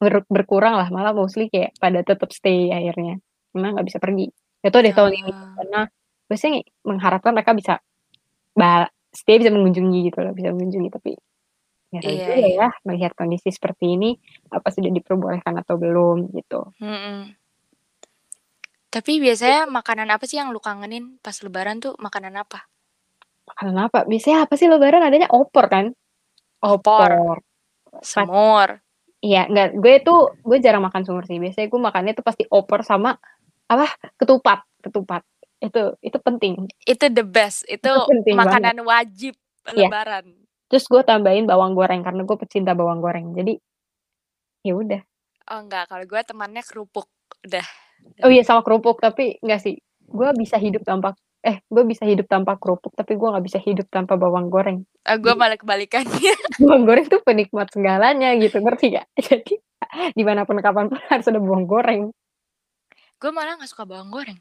ber 0.00 0.24
berkurang 0.28 0.74
lah, 0.78 0.88
malah 0.92 1.12
mostly 1.16 1.48
kayak 1.52 1.74
pada 1.80 2.00
tetap 2.04 2.30
stay 2.32 2.70
akhirnya, 2.72 3.20
karena 3.52 3.68
nggak 3.76 3.86
bisa 3.88 3.98
pergi. 4.02 4.26
Nggak 4.62 4.72
tahu 4.72 4.82
deh 4.86 4.94
tahun 4.96 5.12
ini, 5.24 5.32
karena 5.56 5.80
biasanya 6.30 6.58
mengharapkan 6.86 7.32
mereka 7.36 7.52
bisa 7.56 7.74
stay 9.14 9.36
bisa 9.42 9.50
mengunjungi 9.50 9.98
gitu 10.12 10.18
loh, 10.22 10.32
bisa 10.36 10.54
mengunjungi 10.54 10.88
tapi 10.94 11.12
tahu 11.98 12.14
Iya 12.14 12.22
juga 12.22 12.34
iya. 12.38 12.48
ya 12.54 12.68
melihat 12.86 13.12
kondisi 13.18 13.50
seperti 13.50 13.98
ini, 13.98 14.14
apa 14.54 14.70
sudah 14.70 14.90
diperbolehkan 14.94 15.58
atau 15.58 15.74
belum 15.74 16.30
gitu. 16.38 16.70
Mhm. 16.78 17.34
Tapi 18.90 19.22
biasanya 19.22 19.70
makanan 19.70 20.10
apa 20.10 20.26
sih 20.26 20.38
yang 20.38 20.50
lu 20.50 20.58
kangenin 20.58 21.18
pas 21.22 21.34
lebaran 21.42 21.78
tuh 21.78 21.94
makanan 21.98 22.34
apa? 22.38 22.66
Makanan 23.46 23.76
apa? 23.86 23.98
Biasanya 24.06 24.46
apa 24.46 24.54
sih 24.58 24.66
lebaran 24.66 25.02
adanya 25.02 25.30
opor 25.30 25.66
kan? 25.66 25.94
Opor. 26.62 27.10
Opor. 27.10 27.36
Pas 27.90 28.06
Semur. 28.06 28.68
iya, 29.20 29.46
enggak, 29.50 29.74
gue 29.78 29.94
tuh 30.00 30.20
gue 30.46 30.58
jarang 30.62 30.80
makan 30.80 31.02
semur 31.02 31.26
sih, 31.26 31.36
biasanya 31.42 31.66
gue 31.68 31.80
makannya 31.82 32.12
tuh 32.14 32.24
pasti 32.24 32.44
opor 32.48 32.86
sama 32.86 33.18
apa, 33.66 33.86
ketupat 34.16 34.62
ketupat. 34.80 35.22
Itu 35.60 35.94
itu 36.00 36.18
penting. 36.22 36.66
Itu 36.82 37.06
the 37.12 37.22
best, 37.22 37.68
itu 37.68 37.84
Itu 37.84 38.08
penting 38.08 38.34
banget. 38.38 38.62
makanan 38.64 38.76
wajib 38.86 39.34
Iya. 39.70 39.86
lebaran. 39.92 40.39
Terus 40.70 40.86
gue 40.86 41.02
tambahin 41.02 41.50
bawang 41.50 41.74
goreng 41.74 42.06
karena 42.06 42.22
gue 42.22 42.36
pecinta 42.38 42.78
bawang 42.78 43.02
goreng. 43.02 43.34
Jadi 43.34 43.58
ya 44.62 44.78
udah. 44.78 45.02
Oh 45.50 45.58
enggak, 45.66 45.90
kalau 45.90 46.06
gue 46.06 46.20
temannya 46.22 46.62
kerupuk. 46.62 47.10
Udah. 47.42 47.66
Oh 48.22 48.30
iya 48.30 48.46
sama 48.46 48.62
kerupuk, 48.62 49.02
tapi 49.02 49.42
enggak 49.42 49.66
sih. 49.66 49.74
Gue 50.06 50.30
bisa 50.38 50.56
hidup 50.62 50.86
tanpa 50.86 51.18
eh 51.40 51.64
gue 51.72 51.84
bisa 51.88 52.04
hidup 52.04 52.28
tanpa 52.28 52.60
kerupuk, 52.60 52.92
tapi 52.94 53.16
gue 53.16 53.28
nggak 53.28 53.44
bisa 53.44 53.58
hidup 53.58 53.88
tanpa 53.90 54.14
bawang 54.14 54.46
goreng. 54.52 54.86
Eh, 55.08 55.16
gue 55.18 55.32
Jadi 55.32 55.40
malah 55.40 55.58
kebalikannya. 55.58 56.34
bawang 56.62 56.84
goreng 56.86 57.06
tuh 57.08 57.20
penikmat 57.24 57.72
segalanya 57.72 58.36
gitu, 58.38 58.60
ngerti 58.60 59.00
gak? 59.00 59.08
Jadi 59.26 59.58
di 60.14 60.22
mana 60.22 60.46
pun 60.46 60.60
kapan 60.62 60.86
pun 60.86 61.00
harus 61.10 61.26
ada 61.26 61.40
bawang 61.42 61.66
goreng. 61.66 62.02
gue 63.20 63.30
malah 63.36 63.60
gak 63.60 63.68
suka 63.68 63.84
bawang 63.84 64.12
goreng. 64.12 64.38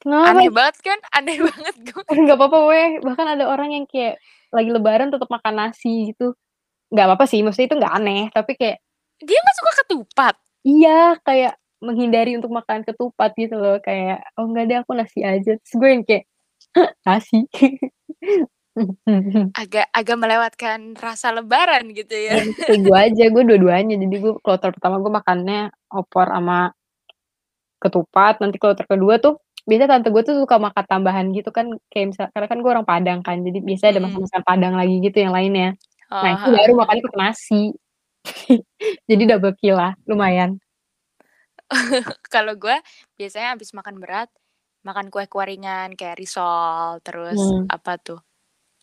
Kenapa? 0.00 0.32
Aneh 0.32 0.48
banget 0.48 0.76
kan? 0.80 0.98
Aneh 1.12 1.38
banget 1.48 1.76
gue. 1.92 2.02
Nggak 2.24 2.36
apa-apa 2.40 2.58
weh, 2.72 2.90
bahkan 3.04 3.26
ada 3.28 3.44
orang 3.48 3.70
yang 3.76 3.84
kayak 3.84 4.16
lagi 4.50 4.70
lebaran 4.72 5.12
tetap 5.12 5.28
makan 5.28 5.54
nasi 5.60 6.12
gitu. 6.16 6.34
Nggak 6.90 7.06
apa-apa 7.06 7.24
sih, 7.30 7.40
maksudnya 7.44 7.68
itu 7.70 7.76
nggak 7.78 7.94
aneh, 7.94 8.22
tapi 8.34 8.52
kayak 8.58 8.78
Dia 9.20 9.36
gak 9.36 9.56
suka 9.60 9.72
ketupat. 9.84 10.34
iya 10.64 11.12
kayak 11.20 11.60
menghindari 11.84 12.36
untuk 12.36 12.52
makan 12.52 12.84
ketupat 12.88 13.32
gitu 13.36 13.56
loh, 13.56 13.76
kayak 13.84 14.24
oh 14.40 14.48
enggak 14.48 14.64
deh 14.68 14.78
aku 14.80 14.92
nasi 14.96 15.20
aja. 15.24 15.56
Terus 15.60 15.74
gue 15.76 15.88
yang 15.92 16.04
kayak 16.08 16.24
nasi. 17.04 17.44
Agak 19.60 19.90
agak 19.92 20.16
melewatkan 20.16 20.94
rasa 20.96 21.34
lebaran 21.36 21.90
gitu 21.92 22.14
ya. 22.16 22.40
Ya, 22.40 22.44
kayak 22.64 22.80
gue 22.86 22.96
aja, 22.96 23.24
gue 23.28 23.42
dua-duanya. 23.44 23.94
Jadi 23.98 24.16
gue 24.22 24.32
kloter 24.40 24.70
pertama 24.72 25.02
gue 25.02 25.12
makannya 25.12 25.68
opor 25.92 26.30
sama 26.32 26.72
ketupat, 27.80 28.40
nanti 28.40 28.56
kloter 28.60 28.84
kedua 28.84 29.16
tuh 29.20 29.40
biasanya 29.68 29.90
tante 30.00 30.08
gue 30.14 30.22
tuh 30.28 30.36
suka 30.44 30.56
makan 30.60 30.84
tambahan 30.90 31.26
gitu 31.36 31.50
kan, 31.56 31.66
kayak 31.92 32.06
misal 32.14 32.26
karena 32.34 32.46
kan 32.50 32.58
gue 32.64 32.70
orang 32.74 32.86
Padang 32.88 33.20
kan, 33.26 33.36
jadi 33.46 33.58
biasanya 33.64 33.90
ada 33.98 34.02
Mhm. 34.06 34.14
masakan 34.20 34.42
Padang 34.48 34.74
lagi 34.80 34.94
gitu 35.04 35.16
yang 35.24 35.32
lainnya. 35.36 35.68
Oh, 36.10 36.16
Nah 36.22 36.30
itu 36.36 36.48
heeh. 36.48 36.52
baru 36.52 36.72
makannya 36.80 37.02
pakai 37.06 37.20
nasi. 37.20 37.62
Jadi 39.10 39.22
double 39.30 39.54
kill 39.60 39.76
lah, 39.80 39.92
lumayan. 40.08 40.60
Kalau 42.34 42.54
gue 42.58 42.76
biasanya 43.18 43.54
habis 43.54 43.70
makan 43.76 43.98
berat, 44.02 44.28
makan 44.86 45.08
kue-kue 45.12 45.44
ringan 45.46 45.94
kayak 45.98 46.18
risol, 46.20 46.98
terus 47.06 47.54
Hmm. 47.54 47.70
apa 47.70 47.96
tuh? 48.00 48.20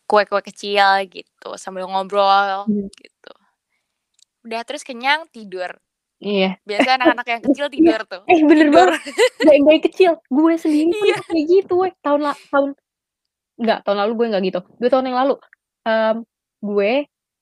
Kue-kue 0.09 0.41
kecil 0.45 1.07
gitu 1.11 1.49
sambil 1.59 1.85
ngobrol 1.89 2.67
Hmm. 2.67 2.87
gitu. 2.97 3.31
Udah 4.45 4.61
terus 4.67 4.85
kenyang 4.85 5.25
tidur. 5.33 5.79
Iya. 6.21 6.57
Biasa 6.65 6.97
anak-anak 6.97 7.25
yang 7.29 7.41
kecil 7.45 7.65
Iya. 7.69 7.73
tidur 7.77 8.01
tuh. 8.09 8.21
Eh 8.25 8.39
bener 8.41 8.67
Tidur. 8.73 8.89
banget. 8.89 9.01
Bayi 9.45 9.59
bayi 9.61 9.79
kecil, 9.85 10.11
gue 10.33 10.53
sendiri 10.57 10.89
pun 10.97 11.05
Iya. 11.13 11.17
kayak 11.29 11.45
gitu 11.45 11.73
weh. 11.85 11.91
Tahun 12.01 12.19
la 12.25 12.33
tahun 12.49 12.69
enggak, 13.61 13.79
tahun 13.85 13.97
lalu 14.03 14.11
gue 14.19 14.27
enggak 14.31 14.43
gitu. 14.49 14.59
2 14.81 14.89
tahun 14.93 15.05
yang 15.11 15.17
lalu, 15.25 15.33
mmm, 15.87 16.15
gue 16.65 16.91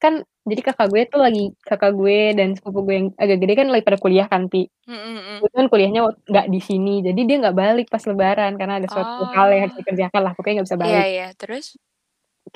kan 0.03 0.13
jadi 0.45 0.61
kakak 0.67 0.87
gue 0.93 1.01
tuh 1.09 1.19
lagi 1.23 1.43
kakak 1.65 1.91
gue 1.97 2.19
dan 2.37 2.49
sepupu 2.57 2.79
gue 2.87 2.95
yang 2.99 3.07
agak 3.17 3.37
gede 3.43 3.53
kan 3.59 3.67
lagi 3.73 3.83
pada 3.87 3.99
kuliah 4.01 4.27
kan, 4.31 4.47
Pi. 4.51 4.67
Mhm 4.87 4.95
mhm. 5.19 5.35
Kebetulan 5.43 5.67
kuliahnya 5.73 6.01
wak 6.07 6.15
nggak 6.29 6.47
di 6.53 6.59
sini, 6.63 6.93
jadi 7.07 7.21
dia 7.27 7.37
nggak 7.43 7.57
balik 7.57 7.87
pas 7.93 8.03
lebaran 8.07 8.53
karena 8.59 8.75
ada 8.81 8.87
suatu 8.91 9.23
hal 9.35 9.47
yang 9.53 9.61
harus 9.69 9.75
Oh. 9.77 9.81
dikerjakan 9.83 10.21
lah, 10.25 10.33
pokoknya 10.37 10.55
nggak 10.61 10.67
bisa 10.71 10.79
Iya 10.79 10.83
balik. 10.83 11.05
iya, 11.11 11.27
terus? 11.39 11.65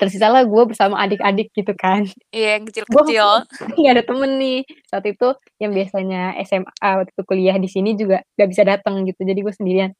Tersisalah 0.00 0.42
gue 0.48 0.62
bersama 0.64 0.96
adik-adik 1.04 1.52
gitu 1.52 1.76
kan. 1.76 2.08
Iya, 2.32 2.48
yang 2.56 2.64
Gue 2.64 2.72
kecil-kecil. 2.72 3.28
nggak 3.80 3.92
ada 4.00 4.04
temen 4.08 4.30
nih, 4.40 4.58
saat 4.88 5.04
itu 5.04 5.28
yang 5.60 5.72
biasanya 5.76 6.34
SMA 6.48 6.88
waktu 7.04 7.12
itu 7.12 7.22
kuliah 7.28 7.56
di 7.60 7.68
sini 7.68 7.90
juga 8.00 8.24
nggak 8.40 8.48
bisa 8.48 8.62
datang 8.64 9.04
gitu, 9.04 9.20
jadi 9.22 9.40
gue 9.44 9.54
sendirian. 9.54 9.90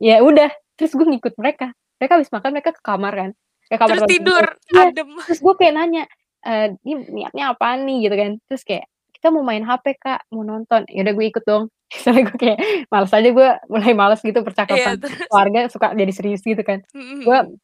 Ya 0.00 0.22
udah, 0.24 0.48
terus 0.78 0.94
gue 0.96 1.04
ngikut 1.06 1.34
mereka. 1.36 1.74
Mereka 2.00 2.12
habis 2.20 2.30
makan 2.32 2.50
mereka 2.54 2.70
ke 2.74 2.82
kamar 2.82 3.12
kan, 3.14 3.30
ke 3.68 3.74
kamar 3.76 3.96
Terus 3.98 4.02
tidur, 4.10 4.44
gue. 4.46 4.72
Iya, 4.72 4.82
adem. 4.94 5.10
terus 5.26 5.40
gue 5.42 5.54
kayak 5.58 5.74
nanya, 5.76 6.04
eee, 6.46 6.66
"Ini 6.86 6.94
niatnya 7.12 7.44
apaan 7.52 7.80
nih?" 7.84 7.96
Gitu 8.08 8.14
kan. 8.16 8.30
Terus 8.48 8.62
kayak, 8.64 8.84
"Kita 9.18 9.28
mau 9.34 9.42
main 9.42 9.64
HP, 9.66 9.86
Kak, 9.98 10.20
mau 10.32 10.46
nonton." 10.46 10.86
Ya 10.88 11.02
udah 11.04 11.14
gue 11.18 11.26
ikut 11.28 11.44
dong. 11.44 11.64
Soalnya 12.04 12.22
gue 12.30 12.36
kayak 12.38 12.58
males 12.92 13.10
aja 13.12 13.28
gue 13.34 13.48
mulai 13.72 13.92
males 13.98 14.20
gitu 14.22 14.38
Iya, 14.38 14.46
percakapan 14.46 14.94
terus? 15.02 15.18
keluarga 15.26 15.60
suka 15.72 15.86
jadi 15.98 16.12
serius 16.14 16.42
gitu 16.46 16.62
kan. 16.62 16.80
Mhm 16.94 17.16
Gue 17.26 17.38
mhm. 17.42 17.54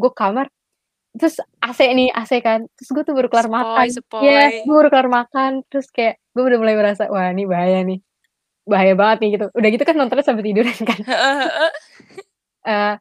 gue 0.00 0.10
kamar, 0.14 0.46
terus 1.16 1.36
AC 1.64 1.80
nih, 1.96 2.08
AC 2.12 2.32
kan, 2.44 2.66
terus 2.76 2.88
gue 2.92 3.02
tuh 3.06 3.14
baru 3.16 3.28
kelar 3.32 3.48
makan. 3.48 3.86
Sepoi 3.88 4.22
Iya, 4.24 4.38
sepoi. 4.52 4.56
gue 4.66 4.74
baru 4.76 4.88
kelar 4.92 5.08
makan, 5.10 5.50
terus 5.72 5.86
kayak 5.94 6.20
gue 6.36 6.42
udah 6.44 6.58
mulai 6.60 6.74
merasa, 6.76 7.08
"Wah 7.08 7.30
ini 7.32 7.44
bahaya 7.48 7.80
nih, 7.86 7.98
bahaya 8.68 8.94
banget 8.98 9.18
nih," 9.24 9.30
gitu. 9.38 9.46
Udah 9.56 9.68
gitu 9.74 9.84
kan 9.88 9.96
nontonnya 9.98 10.26
sampai 10.26 10.44
tiduran 10.46 10.76
kan. 10.90 11.00
Eee, 12.66 12.94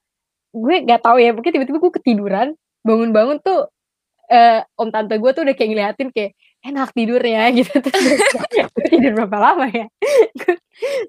gue 0.55 0.75
nggak 0.87 1.01
tahu 1.05 1.17
ya, 1.21 1.31
pokoknya 1.35 1.53
tiba-tiba 1.61 1.79
gue 1.83 1.93
ketiduran, 2.01 2.47
bangun-bangun 2.87 3.37
tuh, 3.45 3.69
eee, 4.31 4.63
om 4.79 4.89
tante 4.93 5.15
gue 5.19 5.31
tuh 5.35 5.43
udah 5.47 5.55
kayak 5.57 5.69
ngeliatin 5.73 6.09
kayak, 6.15 6.31
"Enak 6.67 6.89
tidurnya," 6.93 7.41
gitu. 7.57 7.71
Terus 7.79 7.95
gue 8.35 8.43
kayak, 8.51 8.67
"Gue 8.75 8.85
tidur 8.91 9.11
berapa 9.23 9.37
lama 9.39 9.65
ya?" 9.71 9.87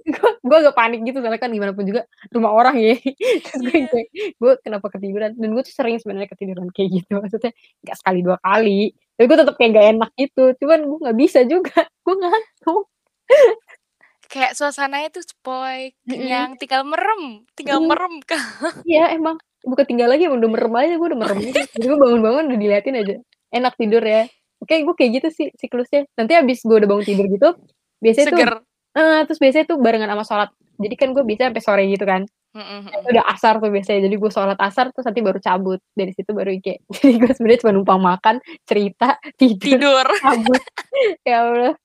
Gue 0.09 0.31
gue 0.41 0.57
agak 0.65 0.75
panik 0.79 1.01
gitu, 1.05 1.21
soalnya 1.21 1.41
kan 1.43 1.53
gimana 1.53 1.73
pun 1.77 1.85
juga 1.85 2.07
rumah 2.33 2.53
orang 2.57 2.77
ya. 2.81 2.97
Terus 2.99 3.61
gue 3.67 3.75
yang 3.77 3.89
Iya. 3.93 4.05
"Gue 4.41 4.53
kenapa 4.65 4.87
ketiduran?" 4.95 5.31
Dan 5.37 5.51
gue 5.57 5.63
tuh 5.67 5.75
sering 5.77 5.97
sebenarnya 6.01 6.31
ketiduran 6.33 6.69
kayak 6.73 6.91
gitu, 7.05 7.13
maksudnya 7.21 7.53
nggak 7.85 7.97
sekali, 8.01 8.19
2 8.25 8.37
kali. 8.41 8.95
Tapi 9.19 9.27
gue 9.29 9.39
tetep 9.43 9.55
kayak 9.59 9.71
nggak 9.75 9.87
enak 9.99 10.11
gitu, 10.17 10.43
cuman 10.63 10.79
gue 10.87 10.99
nggak 11.05 11.19
bisa 11.19 11.41
juga, 11.45 11.81
gue 12.07 12.15
ngantuk. 12.17 12.85
Kayak 14.29 14.53
suasananya 14.61 15.09
tuh 15.13 15.25
sepoi, 15.25 15.93
Mhm. 16.05 16.11
kenyang, 16.13 16.51
tinggal 16.61 16.83
merem, 16.85 17.49
tinggal 17.57 17.81
merem, 17.81 18.21
Kak. 18.25 18.85
Iya 18.85 19.17
emang, 19.17 19.37
bukan 19.65 19.85
tinggal 19.89 20.09
lagi, 20.13 20.29
udah 20.29 20.49
merem 20.53 20.75
aja, 20.77 20.95
gue 21.01 21.09
udah 21.13 21.21
merem 21.21 21.39
gitu. 21.49 21.61
Jadi 21.77 21.85
gue 21.89 21.99
bangun-bangun 21.99 22.45
udah 22.53 22.59
diliatin 22.61 22.97
aja, 23.01 23.15
"Enak 23.53 23.75
tidur 23.81 24.05
ya." 24.05 24.29
Oke, 24.59 24.75
gue 24.83 24.95
kayak 24.99 25.11
gitu 25.23 25.29
sih 25.31 25.47
siklusnya. 25.55 26.07
Nanti 26.19 26.35
habis 26.35 26.59
gue 26.67 26.77
udah 26.77 26.89
bangun 26.91 27.07
tidur 27.07 27.27
gitu, 27.31 27.49
biasanya 28.03 28.27
tuh 28.35 28.39
Seger. 28.43 28.53
heeh, 28.99 29.21
terus 29.31 29.39
biasanya 29.39 29.65
tuh 29.71 29.79
barengan 29.79 30.11
sama 30.11 30.25
sholat. 30.27 30.51
Jadi 30.79 30.95
kan 30.99 31.09
gue 31.15 31.23
biasanya 31.23 31.49
sampai 31.55 31.63
sore 31.65 31.83
gitu 31.91 32.05
kan. 32.07 32.23
Mhm 32.49 32.91
Itu 32.91 32.99
mhm. 33.07 33.13
udah 33.13 33.25
asar 33.29 33.55
tuh 33.63 33.71
biasanya, 33.71 34.01
jadi 34.09 34.17
gue 34.19 34.31
sholat 34.33 34.59
asar 34.59 34.91
terus 34.91 35.07
nanti 35.07 35.21
baru 35.23 35.39
cabut. 35.39 35.79
Dari 35.95 36.13
situ 36.17 36.31
baru 36.35 36.51
kayak 36.59 36.81
jadi 36.99 37.17
gue 37.23 37.33
sebenarnya 37.37 37.61
cuma 37.63 37.73
numpang 37.77 38.01
makan, 38.03 38.35
cerita, 38.67 39.19
tidur, 39.39 39.79
Tidur. 39.79 40.07
cabut. 40.23 40.63
Ya 41.23 41.47
Allah, 41.47 41.79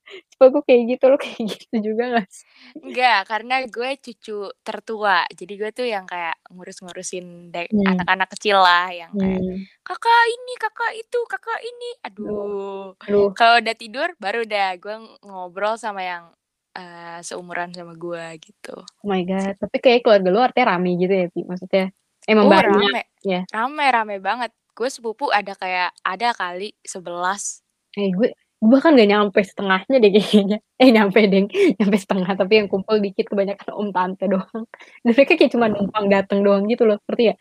coba 0.43 0.59
gue 0.59 0.63
kayak 0.67 0.81
gitu, 0.91 1.03
lu 1.11 1.17
kayak 1.23 1.39
gitu 1.63 1.75
juga 1.93 2.03
nggak 2.11 2.27
sih? 2.35 2.45
Enggak, 2.83 3.29
karena 3.29 3.53
gue 3.69 3.89
cucu 4.01 4.49
tertua. 4.65 5.23
Jadi 5.31 5.53
gue 5.61 5.69
tuh 5.71 5.85
yang 5.87 6.03
kayak 6.09 6.35
ngurus-ngurusin 6.51 7.53
Mmm. 7.71 7.83
anak-anak 7.85 8.27
kecil 8.35 8.57
lah, 8.59 8.89
yang 8.91 9.13
kayak, 9.15 9.45
Mmm. 9.45 9.67
"Kakak 9.85 10.21
ini, 10.33 10.53
kakak 10.59 10.91
itu, 10.99 11.19
kakak 11.29 11.59
ini." 11.63 11.89
Aduh. 12.03 12.97
Aduh. 13.01 13.33
Kalau 13.37 13.55
udah 13.61 13.75
tidur, 13.77 14.09
baru 14.19 14.43
udah 14.43 14.65
gue 14.81 14.95
ngobrol 15.23 15.75
sama 15.79 16.01
yang, 16.03 16.23
eee, 16.75 17.21
seumuran 17.23 17.71
sama 17.77 17.93
gue 17.95 18.25
gitu. 18.41 18.83
Oh 19.03 19.11
my 19.11 19.19
god, 19.27 19.59
tapi 19.59 19.77
kayak 19.83 19.99
keluarga 20.07 20.29
lu 20.31 20.39
artinya 20.39 20.67
rame 20.79 20.95
gitu 20.95 21.11
ya, 21.11 21.25
Pi? 21.27 21.43
Maksudnya 21.43 21.91
emang 22.31 22.47
Oh, 22.47 22.53
banyak? 22.53 22.63
rame. 22.63 23.05
Ya. 23.27 23.43
Rame 23.53 23.85
rame 23.93 24.17
banget. 24.17 24.49
Gue 24.73 24.89
sepupu 24.89 25.29
ada 25.29 25.53
kayak 25.53 25.93
ada 26.01 26.33
kali 26.33 26.73
11. 26.81 27.59
Eh, 27.97 28.09
gue 28.09 28.33
gue 28.63 28.69
bahkan 28.71 28.95
nggak 28.95 29.09
nyampe 29.11 29.39
setengahnya 29.43 29.97
deh 29.99 30.11
kayaknya. 30.15 30.57
Eh, 30.79 30.89
nyampe 30.95 31.19
deng, 31.27 31.51
nyampe 31.51 31.97
setengah, 31.99 32.31
tapi 32.39 32.63
yang 32.63 32.71
kumpul 32.71 32.95
dikit 33.03 33.27
kebanyakan 33.27 33.75
om 33.75 33.91
tante 33.91 34.23
doang. 34.31 34.63
Dan 35.03 35.11
mereka 35.11 35.35
kayak 35.35 35.51
cuma 35.51 35.67
numpang 35.67 36.07
dateng 36.07 36.47
doang 36.47 36.63
gitu 36.71 36.87
loh, 36.87 36.95
ngerti 37.03 37.35
nggak? 37.35 37.39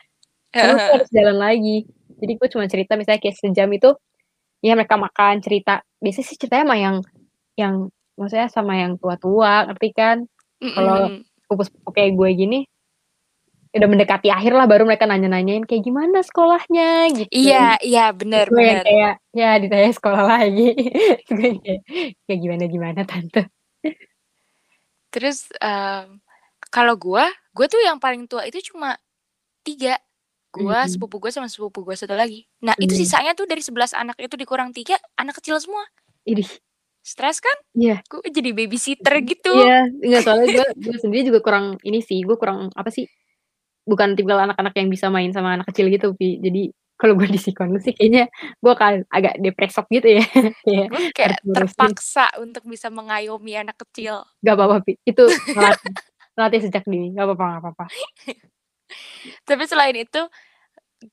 Karena 0.50 0.74
tuh 0.74 0.92
harus 0.98 1.10
jalan 1.14 1.38
lagi. 1.38 1.86
Jadi 2.18 2.32
gue 2.34 2.48
cuma 2.50 2.64
cerita 2.66 2.98
misalnya 2.98 3.22
kayak 3.22 3.36
sejam 3.38 3.70
itu, 3.70 3.94
ya 4.66 4.74
mereka 4.74 4.98
makan, 4.98 5.38
cerita. 5.38 5.86
Biasanya 6.02 6.26
sih 6.26 6.36
ceritanya 6.42 6.64
sama 6.66 6.76
yang 6.82 6.96
yang 7.54 7.74
maksudnya 8.18 8.48
sama 8.50 8.72
yang 8.82 8.92
tua-tua, 8.98 9.70
ngerti 9.70 9.88
kan? 9.94 10.26
Kalau 10.58 11.22
sepupu-sepupu 11.46 11.90
kayak 11.94 12.12
gue 12.18 12.30
gini, 12.34 12.58
udah 13.76 13.88
mendekati 13.92 14.28
akhir 14.32 14.52
lah 14.58 14.66
baru 14.70 14.84
mereka 14.88 15.04
nanya-nanyain, 15.08 15.64
"Kayak 15.68 15.84
gimana 15.88 16.18
sekolahnya?" 16.24 17.08
Gitu. 17.16 17.32
Iya 17.32 17.80
iya, 17.86 18.00
bener 18.18 18.46
Terus 18.46 18.52
gue 18.52 18.68
bener. 18.68 18.84
kayak, 18.84 19.12
ya 19.36 19.46
ditanya 19.62 19.90
sekolah 19.98 20.24
lagi. 20.32 20.62
Gue 21.30 21.50
kayak, 21.64 21.80
"Ya 22.28 22.34
gimana-gimana 22.42 23.02
tante." 23.10 23.40
Terus, 25.12 25.44
mmm, 25.60 26.24
kalau 26.72 26.96
gua, 26.96 27.28
gua 27.52 27.66
tuh 27.68 27.80
yang 27.84 28.00
paling 28.00 28.24
tua 28.24 28.48
itu 28.48 28.72
cuma 28.72 28.96
3. 29.66 30.00
Gua, 30.54 30.86
Mhm. 30.86 30.90
sepupu 30.90 31.18
gua, 31.22 31.32
sama 31.34 31.48
sepupu 31.52 31.84
gua 31.86 31.96
satu 31.98 32.14
lagi. 32.16 32.48
Nah, 32.64 32.76
itu 32.80 32.94
Mmm. 32.96 33.02
sisanya 33.04 33.32
tuh 33.36 33.46
dari 33.50 33.60
11 33.64 33.92
anak 33.96 34.16
itu 34.20 34.34
dikurang 34.40 34.72
3, 34.76 34.96
anak 35.20 35.38
kecil 35.42 35.58
semua. 35.60 35.84
Idih. 36.26 36.62
Stres 37.06 37.42
kan? 37.42 37.56
Iya. 37.74 38.04
Gua 38.10 38.22
jadi 38.30 38.50
babysitter 38.54 39.14
gitu. 39.26 39.52
Iya, 39.52 39.88
enggak 40.04 40.22
soalnya 40.24 40.48
gua 40.54 40.66
gua 40.78 40.96
sendiri 41.02 41.22
juga 41.28 41.40
kurang 41.44 41.66
ini 41.84 41.98
sih, 42.00 42.20
gua 42.24 42.36
kurang 42.40 42.58
apa 42.72 42.90
sih, 42.94 43.04
bukan 43.88 44.14
tipikal 44.14 44.40
anak-anak 44.46 44.74
yang 44.78 44.88
bisa 44.88 45.10
main 45.10 45.30
sama 45.34 45.58
anak 45.58 45.66
kecil 45.72 45.90
gitu, 45.90 46.14
Vi. 46.18 46.38
Jadi 46.42 46.62
kalau 47.00 47.18
gua 47.18 47.26
disikon 47.34 47.74
sih 47.82 47.94
kayaknya 47.96 48.30
gua 48.62 48.78
akan 48.78 48.94
agak 49.10 49.34
depresok 49.42 49.86
gitu 49.90 50.22
ya, 50.22 50.24
kayak 51.18 51.42
terpaksa 51.42 52.30
untuk 52.38 52.62
bisa 52.70 52.88
mengayomi 52.94 53.58
anak 53.58 53.74
kecil. 53.82 54.22
Gak 54.42 54.54
apa-apa, 54.54 54.86
Vi, 54.86 54.94
itu 55.02 55.24
ngelatih 55.54 55.92
ngelatih 56.38 56.60
sejak 56.64 56.84
dini, 56.88 57.12
gak 57.12 57.26
apa-apa 57.26 57.44
gak 57.44 57.60
apa-apa. 57.66 57.84
Tapi 59.42 59.64
selain 59.66 59.96
itu, 59.98 60.22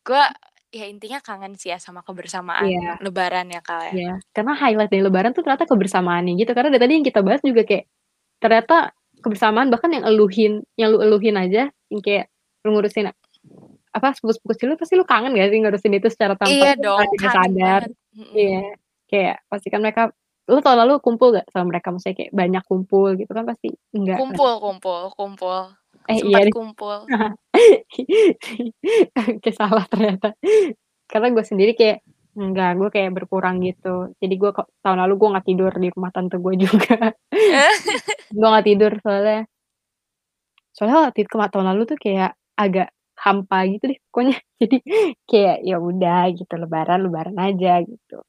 gua 0.05 0.29
ya 0.69 0.85
intinya 0.85 1.17
kangen 1.17 1.57
sih 1.57 1.73
ya 1.73 1.81
sama 1.81 2.05
kebersamaan 2.05 2.69
Iya. 2.69 3.01
lebaran 3.01 3.49
ya, 3.49 3.57
Kak, 3.65 3.81
ya. 3.89 3.93
Iya, 3.97 4.13
karena 4.37 4.53
highlight 4.53 4.93
dari 4.93 5.01
lebaran 5.01 5.33
tuh 5.33 5.41
ternyata 5.41 5.65
kebersamaannya 5.65 6.37
gitu, 6.37 6.53
karena 6.53 6.69
dari 6.69 6.81
tadi 6.85 6.93
yang 7.01 7.05
kita 7.09 7.25
bahas 7.25 7.41
juga 7.41 7.65
kayak, 7.65 7.89
ternyata 8.37 8.93
kebersamaan 9.25 9.73
bahkan 9.73 9.89
yang 9.91 10.05
eluhin 10.05 10.61
yang 10.77 10.93
lu 10.93 11.01
eluhin 11.01 11.35
aja, 11.41 11.73
yang 11.89 12.01
kayak 12.05 12.28
lu 12.65 12.69
ngurusin 12.75 13.07
apa, 13.89 14.07
sepupu-sepupu 14.13 14.53
kecil 14.53 14.67
lu 14.71 14.77
pasti 14.77 14.93
lu 14.99 15.05
kangen 15.07 15.33
gak 15.33 15.49
sih 15.49 15.59
ngurusin 15.63 15.93
itu 15.97 16.07
secara 16.11 16.33
tanpa 16.35 16.51
Iya 16.51 16.71
dong, 16.77 16.99
tidak 17.17 17.31
kangen 17.33 17.33
sadar. 17.33 17.81
banget. 17.87 17.91
Mhm. 18.19 18.33
Iya, 18.35 18.61
kayak 19.09 19.35
pastikan 19.49 19.81
mereka 19.81 20.03
lu 20.49 20.59
tahun 20.65 20.79
lalu 20.81 20.93
kumpul 21.01 21.29
gak 21.37 21.45
sama 21.53 21.69
mereka? 21.69 21.93
Maksudnya 21.93 22.15
kayak 22.17 22.31
banyak 22.33 22.63
kumpul 22.65 23.09
gitu 23.17 23.31
kan 23.31 23.45
pasti 23.45 23.69
enggak 23.93 24.17
kan? 24.17 24.21
Kumpul 24.25 24.51
kumpul 24.61 25.01
kumpul. 25.13 25.59
Eh, 26.09 26.17
iya 26.25 26.41
Sempat 26.41 26.45
deh. 26.49 26.53
kumpul. 26.57 26.97
Oke, 29.29 29.49
salah 29.53 29.85
ternyata. 29.85 30.33
Karena 31.05 31.27
gue 31.33 31.45
sendiri 31.45 31.77
kayak, 31.77 32.01
enggak, 32.33 32.71
gue 32.81 32.89
kayak 32.89 33.11
berkurang 33.13 33.61
gitu. 33.61 34.09
Jadi 34.17 34.33
gue 34.41 34.49
tahun 34.81 35.05
lalu 35.05 35.13
gue 35.21 35.29
gak 35.37 35.45
tidur 35.45 35.73
di 35.77 35.89
rumah 35.93 36.09
tante 36.09 36.41
gue 36.41 36.53
juga. 36.57 37.13
Gue 38.33 38.45
gak 38.45 38.65
tidur 38.65 38.93
soalnya 39.01 39.45
soalnya 40.69 41.11
waktu 41.11 41.27
itu 41.27 41.33
tahun 41.33 41.67
lalu 41.75 41.81
tuh 41.91 41.97
kayak 41.99 42.38
agak 42.59 42.91
hampa 43.15 43.63
gitu 43.71 43.95
deh 43.95 43.99
pokoknya. 44.11 44.37
Jadi 44.59 44.77
kayak 45.23 45.57
ya 45.63 45.77
udah 45.79 46.21
gitu, 46.35 46.53
lebaran, 46.59 47.07
lebaran 47.07 47.37
aja 47.39 47.79
gitu. 47.83 48.19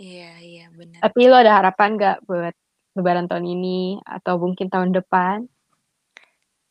Iya 0.00 0.32
iya, 0.42 0.64
bener. 0.74 0.98
Tapi 0.98 1.20
lu 1.28 1.36
ada 1.36 1.60
harapan 1.62 1.94
gak 1.94 2.18
buat 2.26 2.54
lebaran 2.98 3.30
tahun 3.30 3.46
ini 3.46 4.02
atau 4.02 4.42
mungkin 4.42 4.66
tahun 4.66 4.90
depan? 4.96 5.46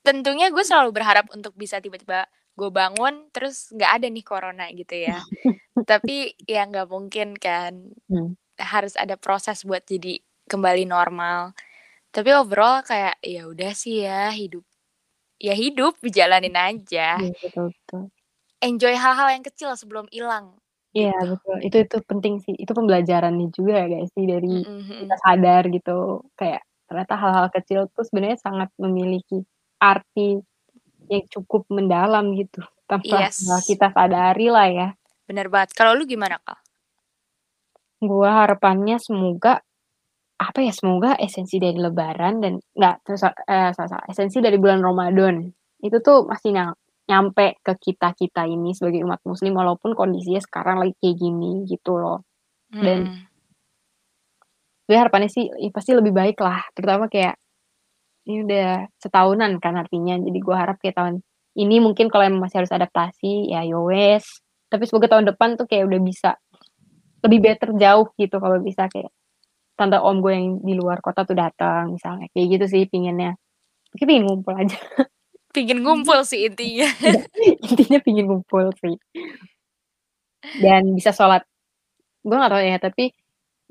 Tentunya 0.03 0.51
gue 0.51 0.63
selalu 0.63 0.91
berharap 0.91 1.31
untuk 1.31 1.55
bisa 1.55 1.79
tiba-tiba 1.79 2.27
gue 2.59 2.69
bangun 2.75 3.31
terus 3.31 3.71
nggak 3.71 3.91
ada 4.01 4.07
nih 4.11 4.25
corona 4.25 4.65
gitu 4.75 4.95
ya. 4.99 5.19
Tapi 5.89 6.35
ya 6.43 6.67
nggak 6.67 6.87
mungkin 6.91 7.39
kan. 7.39 7.95
Hmm. 8.11 8.35
Harus 8.59 8.99
ada 8.99 9.15
proses 9.15 9.63
buat 9.63 9.85
jadi 9.87 10.19
kembali 10.49 10.83
normal. 10.89 11.55
Tapi 12.09 12.33
overall 12.35 12.83
kayak 12.83 13.21
ya 13.21 13.47
udah 13.47 13.71
sih 13.71 14.03
ya 14.03 14.33
hidup 14.33 14.65
ya 15.39 15.55
hidup 15.55 15.95
dijalanin 16.03 16.53
aja. 16.53 17.17
Iya, 17.17 17.33
betul 17.39 17.71
betul. 17.73 18.01
Enjoy 18.59 18.91
hal-hal 18.93 19.27
yang 19.31 19.43
kecil 19.43 19.71
sebelum 19.73 20.05
hilang. 20.11 20.59
Iya, 20.91 21.15
Gitu. 21.15 21.31
betul. 21.31 21.55
Itu 21.63 21.77
itu 21.87 21.97
penting 22.05 22.35
sih. 22.43 22.55
Itu 22.59 22.71
pembelajarannya 22.75 23.47
juga 23.55 23.87
guys 23.87 24.11
sih 24.13 24.25
dari 24.27 24.67
Mhm 24.67 25.07
kita 25.07 25.15
sadar 25.23 25.63
gitu. 25.71 25.97
Kayak 26.35 26.61
ternyata 26.91 27.13
hal-hal 27.15 27.47
kecil 27.55 27.79
tuh 27.95 28.03
sebenarnya 28.03 28.37
sangat 28.41 28.69
memiliki 28.75 29.41
arti 29.79 30.43
yang 31.07 31.25
cukup 31.31 31.65
mendalam 31.71 32.35
gitu, 32.37 32.61
tanpa 32.85 33.25
Yes. 33.31 33.41
ya 33.47 33.57
kita 33.63 33.87
sadari 33.95 34.51
lah 34.51 34.67
ya. 34.69 34.87
Bener 35.25 35.47
banget. 35.49 35.73
Kalau 35.73 35.93
lu 35.97 36.03
gimana, 36.05 36.37
Kak? 36.41 36.59
Gua 37.99 38.43
harapannya 38.43 38.95
semoga 38.99 39.59
apa 40.39 40.59
ya, 40.63 40.71
semoga 40.71 41.19
esensi 41.19 41.59
dari 41.59 41.75
lebaran 41.79 42.39
dan 42.43 42.53
enggak, 42.75 42.95
terus 43.05 43.21
eee, 43.27 43.71
salah 43.75 43.89
salah, 43.91 44.05
esensi 44.07 44.39
dari 44.39 44.55
bulan 44.55 44.79
Ramadan 44.79 45.43
itu 45.83 45.97
tuh 46.03 46.27
masih 46.31 46.51
nya 46.55 46.65
nyampe 47.11 47.57
ke 47.65 47.73
kita-kita 47.79 48.45
ini 48.47 48.71
sebagai 48.77 49.01
umat 49.07 49.19
muslim 49.27 49.53
walaupun 49.57 49.91
kondisinya 49.97 50.39
sekarang 50.43 50.77
lagi 50.83 50.93
kayak 51.01 51.17
gini 51.19 51.65
gitu 51.67 51.97
loh. 51.99 52.23
Dan 52.79 53.09
Mhm. 53.09 53.29
gue 54.89 54.97
harapannya 54.97 55.29
sih 55.29 55.45
ya 55.53 55.69
pasti 55.69 55.93
lebih 55.93 56.13
baik 56.15 56.37
lah, 56.41 56.65
terutama 56.73 57.05
kayak 57.13 57.37
ini 58.29 58.45
udah 58.47 58.87
setahunan 59.01 59.57
kan 59.63 59.75
artinya, 59.79 60.15
jadi 60.21 60.39
gue 60.41 60.55
harap 60.57 60.77
kayak 60.81 60.95
tahun 60.99 61.15
ini 61.57 61.77
mungkin 61.83 62.07
kalau 62.13 62.25
emang 62.29 62.47
masih 62.49 62.63
harus 62.65 62.73
adaptasi 62.73 63.51
ya 63.53 63.61
ya 63.65 63.77
wes, 63.81 64.25
tapi 64.71 64.85
semoga 64.89 65.07
tahun 65.13 65.29
depan 65.33 65.57
tuh 65.59 65.67
kayak 65.69 65.85
udah 65.89 66.01
bisa 66.03 66.31
lebih 67.25 67.39
better 67.45 67.71
jauh 67.77 68.07
gitu 68.19 68.37
kalau 68.41 68.59
bisa 68.63 68.87
kayak 68.91 69.11
tante 69.79 69.95
om 69.97 70.19
gue 70.19 70.33
yang 70.35 70.47
di 70.59 70.73
luar 70.75 70.99
kota 70.99 71.23
tuh 71.23 71.39
datang 71.39 71.95
misalnya, 71.95 72.27
kayak 72.35 72.47
gitu 72.59 72.65
sih 72.67 72.83
pinginnya. 72.91 73.39
Mungkin 73.95 74.05
pengen 74.09 74.25
ngumpul 74.27 74.53
aja. 74.59 74.77
Pingin 75.55 75.81
ngumpul 75.81 76.21
sih 76.27 76.45
intinya. 76.45 76.85
Iya, 77.41 77.55
intinya 77.65 77.99
pengen 78.05 78.25
ngumpul 78.29 78.69
sih. 78.77 78.95
Dan 80.61 80.93
bisa 80.95 81.11
sholat 81.15 81.43
gue 82.27 82.35
gak 82.35 82.51
tau 82.51 82.61
ya, 82.61 82.77
tapi 82.77 83.15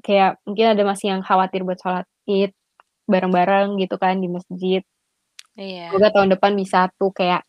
kayak 0.02 0.40
mungkin 0.48 0.74
ada 0.74 0.82
masih 0.88 1.12
yang 1.14 1.22
khawatir 1.22 1.62
buat 1.66 1.78
sholat 1.78 2.06
Id 2.26 2.52
bareng-bareng 3.08 3.76
gitu 3.82 3.96
kan 4.00 4.18
di 4.20 4.28
masjid. 4.32 4.82
Iya. 5.58 5.90
Semoga 5.92 6.08
tahun 6.14 6.30
depan 6.38 6.52
bisa 6.58 6.88
tuh 6.98 7.10
kayak 7.12 7.42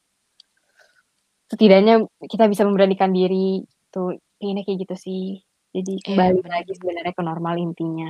setidaknya 1.50 2.06
kita 2.30 2.46
bisa 2.46 2.62
memberanikan 2.64 3.10
diri 3.10 3.66
tuh, 3.90 4.14
pengennya 4.38 4.64
kayak 4.66 4.80
gitu 4.86 4.96
sih. 4.98 5.24
Jadi 5.74 6.02
Iya, 6.02 6.06
kembali 6.14 6.42
bener 6.42 6.54
lagi 6.62 6.72
sebenarnya 6.78 7.14
ke 7.14 7.24
normal 7.26 7.56
intinya. 7.58 8.10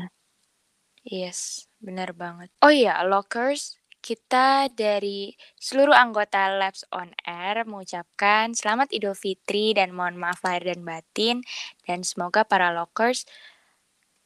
Yes, 1.08 1.70
bener 1.80 2.12
banget. 2.12 2.52
Oh 2.60 2.72
iya, 2.72 3.00
Lockers, 3.08 3.80
kita 4.04 4.68
dari 4.76 5.32
seluruh 5.56 5.96
anggota 5.96 6.52
Labs 6.60 6.84
on 6.92 7.16
Air 7.24 7.64
mengucapkan 7.64 8.52
selamat 8.52 8.92
Idul 8.92 9.16
Fitri 9.16 9.72
dan 9.76 9.96
mohon 9.96 10.20
maaf 10.20 10.44
lahir 10.44 10.68
dan 10.76 10.84
batin, 10.84 11.40
dan 11.88 12.04
semoga 12.04 12.44
para 12.44 12.76
Lockers 12.76 13.24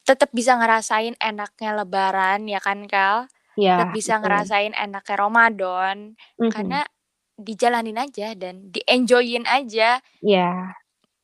tetap 0.06 0.36
bisa 0.36 0.60
ngerasain 0.60 1.16
enaknya 1.16 1.72
lebaran 1.80 2.44
ya 2.52 2.60
kan, 2.60 2.84
Kal? 2.92 3.32
Iya, 3.58 3.72
Tetap 3.72 3.88
bisa 3.96 4.20
betul. 4.20 4.20
ngerasain 4.20 4.76
enaknya 4.76 5.16
Ramadan, 5.16 5.98
Mhm. 6.38 6.52
karena 6.52 6.84
dijalanin 7.40 7.96
aja 7.98 8.36
dan 8.36 8.68
di-enjoy-in 8.76 9.48
aja. 9.48 10.04
Iya, 10.22 10.74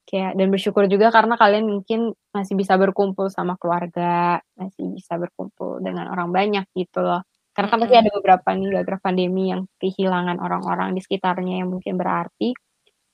kayak 0.10 0.34
dan 0.40 0.50
bersyukur 0.50 0.90
juga 0.90 1.14
karena 1.14 1.38
kalian 1.38 1.70
mungkin 1.70 2.12
masih 2.34 2.58
bisa 2.58 2.76
berkumpul 2.82 3.30
sama 3.30 3.56
keluarga, 3.62 4.42
masih 4.58 4.90
bisa 4.98 5.16
berkumpul 5.22 5.80
dengan 5.86 6.10
orang 6.10 6.34
banyak 6.34 6.66
gitu 6.74 7.06
loh. 7.06 7.22
Karena 7.54 7.70
kan 7.70 7.80
pasti 7.86 7.96
Mhm. 7.98 8.04
ada 8.08 8.12
beberapa 8.18 8.50
nih 8.58 8.68
gara-gara 8.74 9.00
pandemi 9.04 9.44
yang 9.54 9.62
kehilangan 9.82 10.38
orang-orang 10.42 10.98
di 10.98 11.02
sekitarnya 11.06 11.62
yang 11.62 11.70
mungkin 11.74 11.96
berarti. 12.02 12.58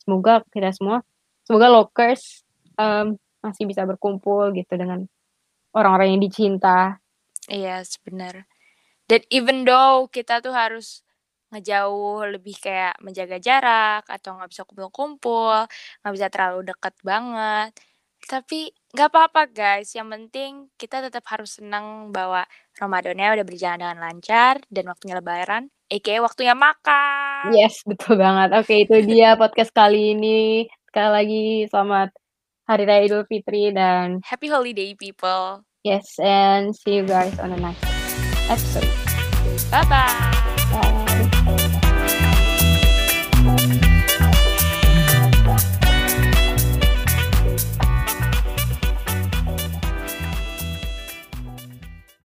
Semoga 0.01 0.41
kita 0.53 0.71
semua 0.75 1.03
semoga 1.45 1.67
Lockers, 1.69 2.43
mmm, 2.79 3.17
masih 3.45 3.65
bisa 3.69 3.83
berkumpul 3.85 4.53
gitu 4.57 4.73
dengan 4.79 5.05
orang-orang 5.77 6.17
yang 6.17 6.21
dicinta. 6.25 6.97
Yes, 7.49 8.01
bener. 8.01 8.49
Dan 9.05 9.21
even 9.29 9.65
though 9.69 10.09
kita 10.09 10.41
tuh 10.41 10.53
harus 10.57 11.04
ngejauh 11.55 12.27
lebih 12.35 12.59
kayak 12.59 12.99
menjaga 12.99 13.39
jarak 13.39 14.03
atau 14.11 14.35
nggak 14.35 14.51
bisa 14.51 14.63
kumpul-kumpul, 14.67 15.65
nggak 16.03 16.13
bisa 16.13 16.27
terlalu 16.27 16.67
deket 16.67 16.95
banget, 17.01 17.71
tapi 18.25 18.73
nggak 18.91 19.09
apa-apa 19.13 19.41
guys, 19.53 19.93
yang 19.93 20.09
penting 20.09 20.67
kita 20.81 20.99
tetap 21.05 21.23
harus 21.29 21.61
senang 21.61 22.09
bahwa 22.09 22.43
Ramadannya 22.75 23.39
udah 23.39 23.45
berjalan 23.47 23.79
dengan 23.79 23.97
lancar 24.01 24.59
dan 24.67 24.85
waktunya 24.91 25.15
lebaran, 25.15 25.71
aka 25.87 26.15
waktunya 26.19 26.57
makan. 26.57 27.53
Yes, 27.53 27.85
betul 27.85 28.17
banget. 28.19 28.51
Oke, 28.57 28.83
itu 28.83 28.99
dia 29.05 29.37
podcast 29.39 29.71
kali 29.71 30.17
ini. 30.17 30.65
Sekali 30.89 31.09
lagi 31.11 31.45
selamat 31.69 32.09
Hari 32.65 32.83
Raya 32.83 33.01
Idul 33.05 33.23
Fitri 33.29 33.69
dan 33.71 34.19
Happy 34.25 34.49
holiday 34.49 34.97
people. 34.97 35.61
yes, 35.85 36.17
and 36.17 36.73
see 36.73 36.97
you 36.97 37.05
guys 37.05 37.37
on 37.37 37.53
the 37.53 37.59
next 37.61 37.85
episode. 38.49 38.89
Bye-bye. 39.69 40.44